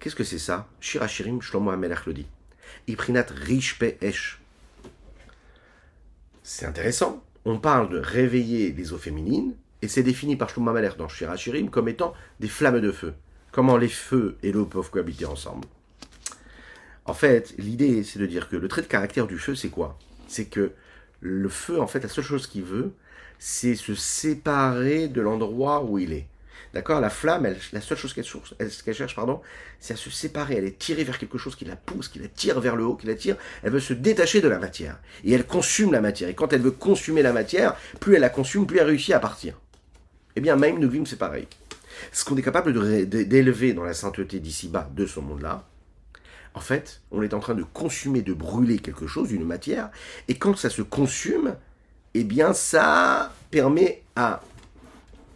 Qu'est-ce 0.00 0.16
que 0.16 0.24
c'est 0.24 0.38
ça? 0.38 0.68
Shirachirim 0.80 1.40
Shlomo 1.40 1.70
Amelach 1.70 2.06
le 2.06 2.14
dit. 2.14 2.26
Iprinat 2.88 3.26
Rish 3.30 3.78
Esh. 4.00 4.40
C'est 6.42 6.66
intéressant. 6.66 7.22
on 7.44 7.58
parle 7.58 7.88
de 7.88 7.98
réveiller 7.98 8.72
les 8.72 8.92
eaux 8.92 8.98
féminines, 8.98 9.54
et 9.80 9.88
c'est 9.88 10.02
défini 10.02 10.36
par 10.36 10.48
Shlomo 10.48 10.72
Malher 10.72 10.92
dans 10.98 11.08
Shirachirim 11.08 11.70
comme 11.70 11.88
étant 11.88 12.14
des 12.40 12.48
flammes 12.48 12.80
de 12.80 12.92
feu. 12.92 13.14
Comment 13.52 13.76
les 13.76 13.88
feux 13.88 14.38
et 14.42 14.50
l'eau 14.50 14.64
peuvent 14.64 14.90
cohabiter 14.90 15.26
ensemble 15.26 15.68
En 17.04 17.14
fait, 17.14 17.54
l'idée, 17.58 18.02
c'est 18.02 18.18
de 18.18 18.26
dire 18.26 18.48
que 18.48 18.56
le 18.56 18.68
trait 18.68 18.82
de 18.82 18.86
caractère 18.86 19.26
du 19.26 19.38
feu, 19.38 19.54
c'est 19.54 19.68
quoi? 19.68 19.98
C'est 20.26 20.46
que 20.46 20.72
le 21.20 21.48
feu, 21.48 21.80
en 21.80 21.86
fait, 21.86 22.00
la 22.00 22.08
seule 22.08 22.24
chose 22.24 22.46
qu'il 22.46 22.64
veut, 22.64 22.92
c'est 23.44 23.74
se 23.74 23.96
séparer 23.96 25.08
de 25.08 25.20
l'endroit 25.20 25.82
où 25.82 25.98
il 25.98 26.12
est. 26.12 26.28
D'accord? 26.74 27.00
La 27.00 27.10
flamme, 27.10 27.44
elle, 27.44 27.56
la 27.72 27.80
seule 27.80 27.98
chose 27.98 28.14
qu'elle 28.14 28.94
cherche, 28.94 29.16
pardon, 29.16 29.40
c'est 29.80 29.94
à 29.94 29.96
se 29.96 30.10
séparer. 30.10 30.54
Elle 30.58 30.64
est 30.64 30.78
tirée 30.78 31.02
vers 31.02 31.18
quelque 31.18 31.38
chose 31.38 31.56
qui 31.56 31.64
la 31.64 31.74
pousse, 31.74 32.06
qui 32.06 32.20
la 32.20 32.28
tire 32.28 32.60
vers 32.60 32.76
le 32.76 32.84
haut, 32.84 32.94
qui 32.94 33.08
la 33.08 33.16
tire. 33.16 33.34
Elle 33.64 33.72
veut 33.72 33.80
se 33.80 33.94
détacher 33.94 34.42
de 34.42 34.46
la 34.46 34.60
matière. 34.60 35.00
Et 35.24 35.32
elle 35.32 35.44
consume 35.44 35.90
la 35.90 36.00
matière. 36.00 36.28
Et 36.28 36.34
quand 36.34 36.52
elle 36.52 36.60
veut 36.60 36.70
consommer 36.70 37.20
la 37.20 37.32
matière, 37.32 37.74
plus 37.98 38.14
elle 38.14 38.20
la 38.20 38.28
consume, 38.28 38.64
plus 38.64 38.78
elle 38.78 38.86
réussit 38.86 39.12
à 39.12 39.18
partir. 39.18 39.58
Eh 40.36 40.40
bien, 40.40 40.54
même 40.54 40.78
Nugvim, 40.78 41.04
c'est 41.04 41.18
pareil. 41.18 41.48
Ce 42.12 42.24
qu'on 42.24 42.36
est 42.36 42.42
capable 42.42 42.72
d'élever 43.08 43.72
dans 43.72 43.82
la 43.82 43.92
sainteté 43.92 44.38
d'ici-bas, 44.38 44.88
de 44.94 45.04
ce 45.04 45.18
monde-là, 45.18 45.66
en 46.54 46.60
fait, 46.60 47.00
on 47.10 47.22
est 47.22 47.34
en 47.34 47.40
train 47.40 47.54
de 47.54 47.64
consumer, 47.64 48.22
de 48.22 48.34
brûler 48.34 48.78
quelque 48.78 49.08
chose, 49.08 49.32
une 49.32 49.44
matière, 49.44 49.90
et 50.28 50.36
quand 50.36 50.56
ça 50.56 50.70
se 50.70 50.82
consume, 50.82 51.56
eh 52.14 52.24
bien, 52.24 52.52
ça 52.52 53.32
permet 53.50 54.02
à, 54.16 54.42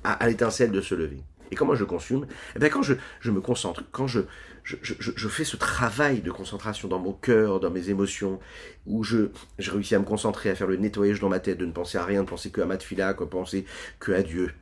à, 0.05 0.27
l'étincelle 0.29 0.71
de 0.71 0.81
se 0.81 0.95
lever. 0.95 1.21
Et 1.51 1.57
comment 1.57 1.75
je 1.75 1.85
consume 1.85 2.27
Eh 2.55 2.59
bien, 2.59 2.69
quand 2.69 2.83
je, 2.83 2.95
je 3.21 3.31
me 3.31 3.41
concentre, 3.41 3.85
quand 3.93 4.07
je, 4.07 4.21
je, 4.65 4.77
je, 4.83 5.29
fais 5.29 5.45
ce 5.45 5.57
travail 5.57 6.21
de 6.21 6.31
concentration 6.31 6.89
dans 6.89 6.99
mon 6.99 7.13
cœur, 7.13 7.61
dans 7.61 7.71
mes 7.71 7.89
émotions, 7.89 8.41
où 8.87 9.05
je, 9.05 9.29
je 9.59 9.71
réussis 9.71 9.95
à 9.95 9.99
me 10.01 10.05
concentrer, 10.05 10.51
à 10.51 10.55
faire 10.55 10.67
le 10.67 10.77
nettoyage 10.77 11.21
dans 11.21 11.29
ma 11.29 11.39
tête, 11.39 11.59
de 11.59 11.67
ne 11.67 11.73
penser 11.73 11.99
à 11.99 12.05
rien, 12.05 12.25
de 12.25 12.29
penser 12.29 12.51
que 12.51 12.61
à 12.61 12.67
ma 12.67 12.77
tefila, 12.77 13.15
de 13.15 13.25
penser 13.25 13.65
que 14.01 14.13
à 14.13 14.23
Dieu, 14.23 14.53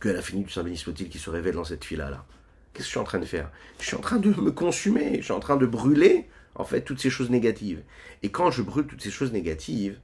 que 0.00 0.08
à 0.08 0.12
la 0.14 0.22
fin 0.22 0.38
du 0.38 0.48
Saint 0.50 0.62
béni 0.62 0.76
soit-il 0.76 1.08
qui 1.08 1.18
se 1.18 1.28
révèle 1.28 1.54
dans 1.54 1.64
cette 1.64 1.84
fila-là. 1.84 2.24
Qu'est-ce 2.72 2.84
que 2.84 2.88
je 2.88 2.90
suis 2.90 2.98
en 2.98 3.04
train 3.04 3.18
de 3.18 3.26
faire? 3.26 3.50
Je 3.78 3.86
suis 3.86 3.96
en 3.96 4.00
train 4.00 4.16
de 4.16 4.30
me 4.30 4.50
consumer, 4.50 5.18
je 5.18 5.24
suis 5.24 5.32
en 5.32 5.40
train 5.40 5.58
de 5.58 5.66
brûler, 5.66 6.28
en 6.54 6.64
fait, 6.64 6.80
toutes 6.80 7.00
ces 7.00 7.10
choses 7.10 7.28
négatives. 7.28 7.82
Et 8.22 8.30
quand 8.30 8.50
je 8.50 8.62
brûle 8.62 8.86
toutes 8.86 9.02
ces 9.02 9.10
choses 9.10 9.32
négatives, 9.32 9.98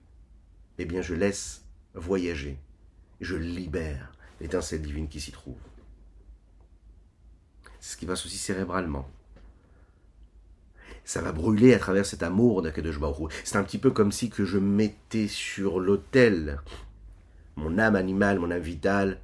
eh 0.78 0.84
bien, 0.84 1.02
je 1.02 1.14
laisse 1.14 1.64
voyager, 1.94 2.58
je 3.20 3.36
libère 3.36 4.12
l'étincelle 4.40 4.82
divine 4.82 5.08
qui 5.08 5.20
s'y 5.20 5.32
trouve. 5.32 5.58
C'est 7.80 7.92
ce 7.92 7.96
qui 7.96 8.06
passe 8.06 8.24
aussi 8.26 8.38
cérébralement. 8.38 9.08
Ça 11.04 11.22
va 11.22 11.32
brûler 11.32 11.74
à 11.74 11.78
travers 11.78 12.04
cet 12.04 12.22
amour 12.22 12.62
d'Akadosh 12.62 12.98
C'est 13.44 13.56
un 13.56 13.64
petit 13.64 13.78
peu 13.78 13.90
comme 13.90 14.12
si 14.12 14.30
que 14.30 14.44
je 14.44 14.58
mettais 14.58 15.28
sur 15.28 15.80
l'autel 15.80 16.60
mon 17.58 17.78
âme 17.78 17.96
animale, 17.96 18.38
mon 18.38 18.50
âme 18.50 18.60
vitale, 18.60 19.20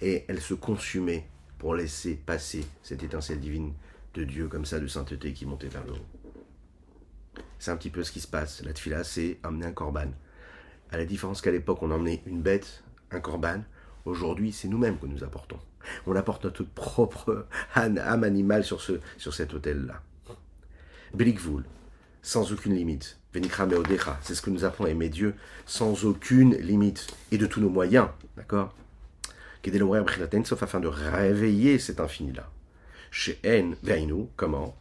et 0.00 0.24
elle 0.28 0.40
se 0.40 0.54
consumait 0.54 1.26
pour 1.58 1.74
laisser 1.74 2.14
passer 2.14 2.64
cette 2.82 3.02
étincelle 3.02 3.40
divine 3.40 3.72
de 4.14 4.24
Dieu 4.24 4.48
comme 4.48 4.64
ça, 4.64 4.80
de 4.80 4.86
sainteté 4.86 5.32
qui 5.32 5.46
montait 5.46 5.68
vers 5.68 5.84
le 5.84 5.92
haut. 5.92 7.42
C'est 7.58 7.70
un 7.70 7.76
petit 7.76 7.90
peu 7.90 8.02
ce 8.02 8.12
qui 8.12 8.20
se 8.20 8.28
passe. 8.28 8.62
La 8.62 8.72
tfila, 8.72 9.04
c'est 9.04 9.38
amener 9.42 9.66
un 9.66 9.72
corban. 9.72 10.08
À 10.92 10.98
la 10.98 11.06
différence 11.06 11.40
qu'à 11.40 11.50
l'époque, 11.50 11.82
on 11.82 11.90
emmenait 11.90 12.22
une 12.26 12.42
bête, 12.42 12.84
un 13.10 13.20
corban, 13.20 13.62
aujourd'hui, 14.04 14.52
c'est 14.52 14.68
nous-mêmes 14.68 14.98
que 14.98 15.06
nous 15.06 15.24
apportons. 15.24 15.58
On 16.06 16.14
apporte 16.14 16.44
notre 16.44 16.64
propre 16.64 17.46
âme 17.74 18.24
animale 18.24 18.62
sur, 18.62 18.82
ce, 18.82 19.00
cet 19.18 19.54
hôtel-là. 19.54 20.02
Belikvul, 21.14 21.64
sans 22.20 22.52
aucune 22.52 22.74
limite. 22.74 23.18
Venikra 23.32 23.64
Meodecha, 23.64 24.18
c'est 24.22 24.34
ce 24.34 24.42
que 24.42 24.50
nous 24.50 24.64
apprenons 24.64 24.88
à 24.88 24.92
aimer 24.92 25.08
Dieu 25.08 25.34
sans 25.64 26.04
aucune 26.04 26.54
limite 26.56 27.06
et 27.30 27.38
de 27.38 27.46
tous 27.46 27.62
nos 27.62 27.70
moyens, 27.70 28.08
d'accord? 28.36 28.74
Sauf 30.44 30.62
afin 30.62 30.80
de 30.80 30.88
réveiller 30.88 31.78
cet 31.78 32.00
infini-là. 32.00 32.51
Chez 33.12 33.38
En, 33.46 33.74
Veinu, 33.82 34.28
comment 34.36 34.74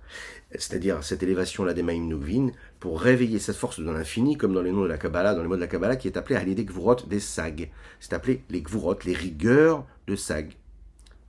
C'est-à-dire 0.52 1.04
cette 1.04 1.22
élévation-là 1.22 1.74
des 1.74 1.84
Maïm 1.84 2.08
Nugvin, 2.08 2.52
pour 2.80 3.02
réveiller 3.02 3.39
cette 3.39 3.58
force 3.58 3.82
de 3.82 3.91
l'infini, 3.91 4.38
comme 4.38 4.54
dans 4.54 4.62
les 4.62 4.72
noms 4.72 4.84
de 4.84 4.88
la 4.88 4.98
Kabbalah, 4.98 5.36
dans 5.36 5.41
les 5.41 5.50
mots 5.50 5.58
de 5.58 5.60
la 5.60 5.67
Kabbalah, 5.67 5.98
qui 5.98 6.08
est 6.08 6.15
appelé 6.15 6.38
à 6.38 6.44
l'idée 6.44 6.63
Gvurot 6.63 6.96
des 7.08 7.20
Sag. 7.20 7.70
C'est 8.00 8.13
appelé 8.13 8.44
les 8.50 8.62
Gvurot, 8.62 8.98
les 9.06 9.13
rigueurs 9.13 9.86
de 10.08 10.15
Sag. 10.15 10.54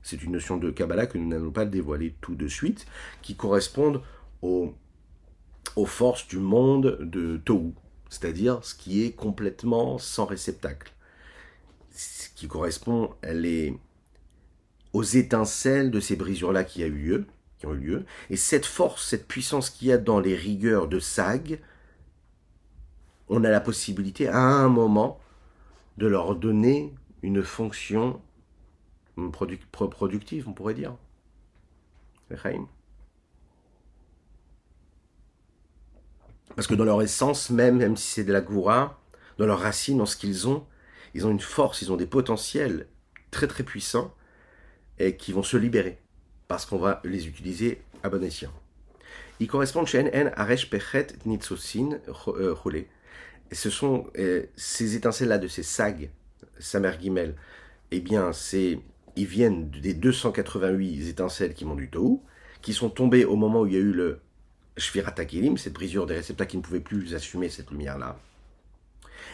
C'est 0.03 0.23
une 0.23 0.31
notion 0.31 0.59
de 0.59 0.71
Kabbalah 0.71 1.07
que 1.07 1.19
nous 1.19 1.29
n'allons 1.29 1.51
pas 1.51 1.65
dévoiler 1.65 2.15
tout 2.21 2.37
de 2.37 2.47
suite, 2.47 2.87
qui 3.21 3.35
correspondent 3.35 4.01
aux, 4.41 4.73
aux 5.75 5.87
forces 5.87 6.29
du 6.29 6.38
monde 6.38 6.99
de 7.01 7.37
Tohu, 7.37 7.73
c'est-à-dire 8.11 8.65
ce 8.65 8.77
qui 8.77 9.05
est 9.05 9.11
complètement 9.11 9.99
sans 9.99 10.25
réceptacle 10.25 10.93
qui 12.43 12.49
correspond 12.49 13.11
les, 13.23 13.79
aux 14.92 15.02
étincelles 15.02 15.90
de 15.90 16.00
ces 16.00 16.16
brisures-là 16.16 16.64
qui, 16.64 16.83
qui 17.59 17.66
ont 17.66 17.74
eu 17.74 17.78
lieu. 17.78 18.05
Et 18.31 18.37
cette 18.37 18.66
force, 18.66 19.09
cette 19.09 19.26
puissance 19.26 19.70
qu'il 19.70 19.88
y 19.88 19.92
a 19.92 19.98
dans 19.98 20.20
les 20.20 20.35
rigueurs 20.37 20.88
de 20.88 20.98
Sag, 20.98 21.61
on 23.28 23.44
a 23.44 23.50
la 23.50 23.61
possibilité 23.61 24.28
à 24.28 24.38
un 24.38 24.68
moment 24.68 25.20
de 25.96 26.07
leur 26.07 26.37
donner 26.37 26.94
une 27.22 27.42
fonction 27.42 28.20
productive, 29.31 30.48
on 30.48 30.52
pourrait 30.52 30.74
dire. 30.74 30.96
Parce 36.55 36.66
que 36.66 36.74
dans 36.74 36.85
leur 36.85 37.00
essence 37.02 37.50
même, 37.50 37.76
même 37.78 37.96
si 37.96 38.11
c'est 38.11 38.24
de 38.24 38.33
la 38.33 38.40
goura, 38.40 39.00
dans 39.38 39.46
leurs 39.46 39.61
racines, 39.61 39.98
dans 39.98 40.07
ce 40.07 40.16
qu'ils 40.16 40.48
ont, 40.48 40.66
ils 41.14 41.26
ont 41.26 41.31
une 41.31 41.40
force, 41.40 41.83
ils 41.83 41.92
ont 41.92 41.96
des 41.96 42.07
potentiels 42.07 42.88
très 43.31 43.46
très 43.46 43.62
puissants 43.62 44.14
et 44.98 45.16
qui 45.16 45.33
vont 45.33 45.42
se 45.42 45.57
libérer 45.57 45.98
parce 46.48 46.66
qu'on 46.66 46.78
va 46.78 47.00
les 47.05 47.26
utiliser 47.26 47.83
à 48.02 48.09
bon 48.09 48.22
escient. 48.22 48.52
Ils 49.40 49.46
correspondent 49.48 49.87
chez 49.87 50.02
NN 50.02 50.33
Aresh 50.37 50.68
Pechet 50.70 51.09
Nitsosin 51.24 51.98
Roulé. 52.07 52.88
Et 53.50 53.55
ce 53.55 53.70
sont 53.70 54.07
euh, 54.18 54.44
ces 54.57 54.96
étincelles-là 54.96 55.38
de 55.38 55.48
ces 55.48 55.62
sags, 55.62 56.11
Samer 56.59 56.92
Gimel, 57.00 57.35
eh 57.90 58.00
bien, 58.00 58.33
c'est, 58.33 58.78
ils 59.16 59.26
viennent 59.26 59.70
des 59.70 59.94
288 59.94 61.09
étincelles 61.09 61.55
qui 61.55 61.64
montent 61.64 61.78
du 61.78 61.90
Tohu, 61.90 62.20
qui 62.62 62.72
sont 62.72 62.88
tombées 62.88 63.24
au 63.24 63.37
moment 63.37 63.62
où 63.62 63.66
il 63.66 63.74
y 63.74 63.76
a 63.76 63.81
eu 63.81 63.92
le 63.92 64.20
Shviratakilim, 64.76 65.59
cette 65.59 65.74
brisure 65.74 66.07
des 66.07 66.14
réceptacles 66.14 66.52
qui 66.52 66.57
ne 66.57 66.62
pouvaient 66.62 66.81
plus 66.81 67.14
assumer 67.14 67.48
cette 67.48 67.70
lumière-là. 67.70 68.18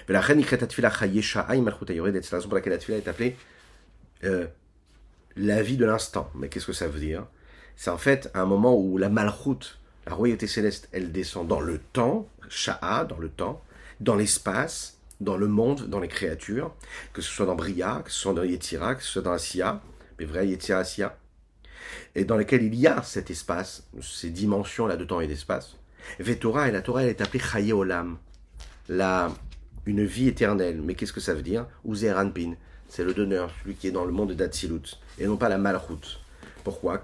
C'est 0.06 0.12
la 0.12 0.20
raison 0.20 0.40
pour 2.48 2.54
laquelle 2.54 2.78
la 2.88 2.96
est 2.96 3.08
appelée 3.08 3.36
euh, 4.24 4.46
la 5.38 5.62
vie 5.62 5.76
de 5.76 5.84
l'instant. 5.84 6.30
Mais 6.34 6.48
qu'est-ce 6.48 6.66
que 6.66 6.72
ça 6.72 6.88
veut 6.88 7.00
dire? 7.00 7.26
C'est 7.76 7.90
en 7.90 7.98
fait 7.98 8.30
un 8.34 8.44
moment 8.44 8.76
où 8.76 8.98
la 8.98 9.08
malchut, 9.08 9.78
la 10.06 10.14
royauté 10.14 10.46
céleste, 10.46 10.88
elle 10.92 11.12
descend 11.12 11.46
dans 11.46 11.60
le 11.60 11.78
temps, 11.78 12.28
sha'a, 12.48 13.04
dans 13.04 13.18
le 13.18 13.28
temps, 13.28 13.62
dans 14.00 14.16
l'espace, 14.16 14.98
dans 15.20 15.36
le 15.36 15.48
monde, 15.48 15.88
dans 15.88 16.00
les 16.00 16.08
créatures, 16.08 16.74
que 17.12 17.22
ce 17.22 17.30
soit 17.30 17.46
dans 17.46 17.54
Bria, 17.54 18.02
que 18.04 18.10
ce 18.10 18.18
soit 18.18 18.34
dans 18.34 18.42
Yetzira, 18.42 18.94
que 18.94 19.02
ce 19.02 19.10
soit 19.12 19.22
dans 19.22 19.32
Asiya, 19.32 19.80
mais 20.18 20.24
vrai 20.24 20.48
Yetzira 20.48 20.80
Asiya, 20.80 21.16
et 22.14 22.24
dans 22.24 22.36
lesquels 22.36 22.62
il 22.62 22.74
y 22.74 22.86
a 22.86 23.02
cet 23.02 23.30
espace, 23.30 23.88
ces 24.00 24.30
dimensions-là 24.30 24.96
de 24.96 25.04
temps 25.04 25.20
et 25.20 25.26
d'espace. 25.26 25.76
Vetora, 26.18 26.68
et 26.68 26.72
la 26.72 26.82
Torah, 26.82 27.02
elle 27.02 27.10
est 27.10 27.20
appelée 27.20 27.40
Chaye 27.40 27.72
Olam, 27.72 28.18
la 28.88 29.30
une 29.88 30.04
vie 30.04 30.28
éternelle. 30.28 30.80
Mais 30.82 30.94
qu'est-ce 30.94 31.12
que 31.12 31.20
ça 31.20 31.34
veut 31.34 31.42
dire? 31.42 31.66
Uzer 31.84 32.12
Anpin, 32.16 32.54
c'est 32.88 33.04
le 33.04 33.14
donneur, 33.14 33.50
celui 33.62 33.74
qui 33.74 33.86
est 33.86 33.92
dans 33.92 34.04
le 34.04 34.12
monde 34.12 34.32
d'Atsilut, 34.32 34.98
et 35.18 35.26
non 35.26 35.36
pas 35.36 35.48
la 35.48 35.58
Malchut. 35.58 36.18
Pourquoi? 36.64 37.02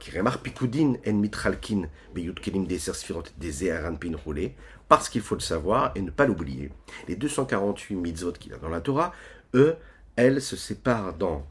Parce 4.88 5.08
qu'il 5.08 5.22
faut 5.22 5.34
le 5.34 5.40
savoir 5.40 5.92
et 5.94 6.02
ne 6.02 6.10
pas 6.10 6.26
l'oublier. 6.26 6.70
Les 7.08 7.16
248 7.16 7.94
mitzvot 7.94 8.32
qu'il 8.32 8.52
a 8.52 8.58
dans 8.58 8.68
la 8.68 8.80
Torah, 8.80 9.12
eux, 9.54 9.76
elles 10.16 10.42
se 10.42 10.56
séparent 10.56 11.14
dans 11.14 11.46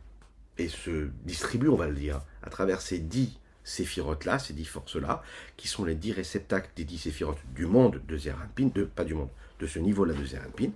et 0.57 0.67
se 0.67 1.09
distribuent, 1.25 1.69
on 1.69 1.75
va 1.75 1.87
le 1.87 1.95
dire, 1.95 2.21
à 2.43 2.49
travers 2.49 2.81
ces 2.81 2.99
dix 2.99 3.39
séphirotes-là, 3.63 4.39
ces 4.39 4.53
dix 4.53 4.65
forces-là, 4.65 5.23
qui 5.57 5.67
sont 5.67 5.85
les 5.85 5.95
dix 5.95 6.11
réceptacles 6.11 6.69
des 6.75 6.83
dix 6.83 6.97
séphirotes 6.97 7.39
du 7.55 7.65
monde 7.65 8.01
de 8.07 8.17
Zeranpin, 8.17 8.69
de, 8.73 8.83
pas 8.83 9.03
du 9.03 9.15
monde, 9.15 9.29
de 9.59 9.67
ce 9.67 9.79
niveau-là 9.79 10.13
de 10.13 10.25
Zeranpin, 10.25 10.69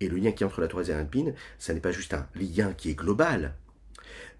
et 0.00 0.08
le 0.08 0.16
lien 0.16 0.32
qui 0.32 0.44
entre 0.44 0.60
la 0.60 0.68
Torah 0.68 0.82
et 0.82 0.86
Zeranpin, 0.86 1.32
ça 1.58 1.74
n'est 1.74 1.80
pas 1.80 1.92
juste 1.92 2.14
un 2.14 2.26
lien 2.34 2.72
qui 2.72 2.90
est 2.90 2.94
global, 2.94 3.54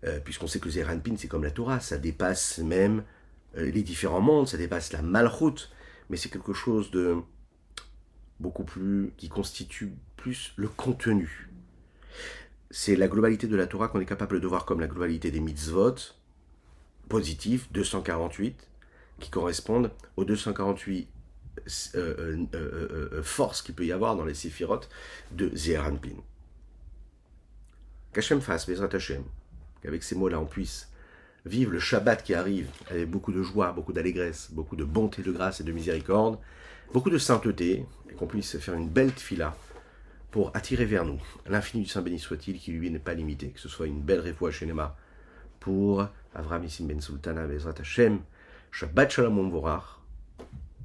euh, 0.05 0.21
puisqu'on 0.21 0.47
sait 0.47 0.61
que 0.61 0.71
Zeranpin, 0.71 1.15
c'est 1.17 1.29
comme 1.29 1.45
la 1.45 1.51
Torah, 1.51 1.81
ça 1.81 1.99
dépasse 1.99 2.59
même 2.59 3.05
euh, 3.57 3.71
les 3.71 3.83
différents 3.83 4.21
mondes, 4.21 4.49
ça 4.49 4.57
dépasse 4.57 4.93
la 4.93 5.03
malroute, 5.03 5.71
mais 6.11 6.17
c'est 6.17 6.29
quelque 6.29 6.53
chose 6.53 6.91
de 6.91 7.17
beaucoup 8.41 8.65
plus, 8.65 9.13
qui 9.17 9.29
constitue 9.29 9.93
plus 10.17 10.53
le 10.57 10.69
contenu. 10.69 11.49
C'est 12.71 12.97
la 12.97 13.09
globalité 13.09 13.47
de 13.47 13.57
la 13.57 13.67
Torah 13.67 13.89
qu'on 13.89 14.01
est 14.01 14.07
capable 14.07 14.41
de 14.41 14.47
voir 14.47 14.65
comme 14.65 14.81
la 14.81 14.89
globalité 14.89 15.31
des 15.31 15.41
mitzvot, 15.41 15.95
positifs, 17.09 17.71
248, 17.73 18.69
qui 19.21 19.31
correspondent 19.31 19.91
aux 20.17 20.25
248 20.25 20.99
euh, 20.99 21.01
euh, 21.01 21.03
euh, 21.03 21.16
force 23.23 23.63
qu'il 23.63 23.75
peut 23.75 23.87
y 23.87 23.93
avoir 23.93 24.17
dans 24.17 24.25
les 24.25 24.35
séphirotes 24.35 24.89
de 25.33 25.51
Zeranpin. 25.55 26.17
qu'Hachem 28.13 28.41
fasse, 28.41 28.67
Bezrat 28.67 28.95
Hachem, 28.95 29.25
qu'avec 29.83 30.03
ces 30.03 30.15
mots-là 30.15 30.41
on 30.41 30.47
puisse 30.47 30.89
vivre 31.45 31.71
le 31.71 31.79
Shabbat 31.79 32.23
qui 32.23 32.35
arrive 32.35 32.69
avec 32.91 33.09
beaucoup 33.11 33.33
de 33.33 33.43
joie, 33.43 33.73
beaucoup 33.73 33.93
d'allégresse, 33.93 34.49
beaucoup 34.53 34.77
de 34.77 34.85
bonté, 34.85 35.23
de 35.23 35.31
grâce 35.31 35.61
et 35.61 35.65
de 35.65 35.73
miséricorde, 35.73 36.39
beaucoup 36.93 37.11
de 37.11 37.19
sainteté, 37.19 37.87
et 38.11 38.15
qu'on 38.15 38.27
puisse 38.27 38.59
faire 38.59 38.75
une 38.75 38.89
belle 38.89 39.13
tfila 39.13 39.57
pour 40.31 40.51
attirer 40.55 40.85
vers 40.85 41.05
nous 41.05 41.21
l'infini 41.47 41.85
du 41.85 41.89
Saint 41.89 42.03
béni 42.03 42.19
soit-il, 42.19 42.59
qui 42.59 42.73
lui 42.73 42.91
n'est 42.91 42.99
pas 42.99 43.15
limité, 43.15 43.51
que 43.51 43.61
ce 43.61 43.69
soit 43.69 43.87
une 43.87 44.01
belle 44.01 44.21
réfoua 44.21 44.51
Shenema 44.51 44.97
pour 45.61 46.09
Avram 46.35 46.65
Issim 46.65 46.87
Ben 46.87 47.01
Sultana 47.01 47.47
Bezrat 47.47 47.75
Hashem, 47.79 48.21
Shabbat 48.71 49.11
Shalom 49.11 49.51
Vorach, 49.51 50.01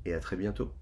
et 0.05 0.13
à 0.13 0.19
très 0.19 0.35
bientôt. 0.37 0.80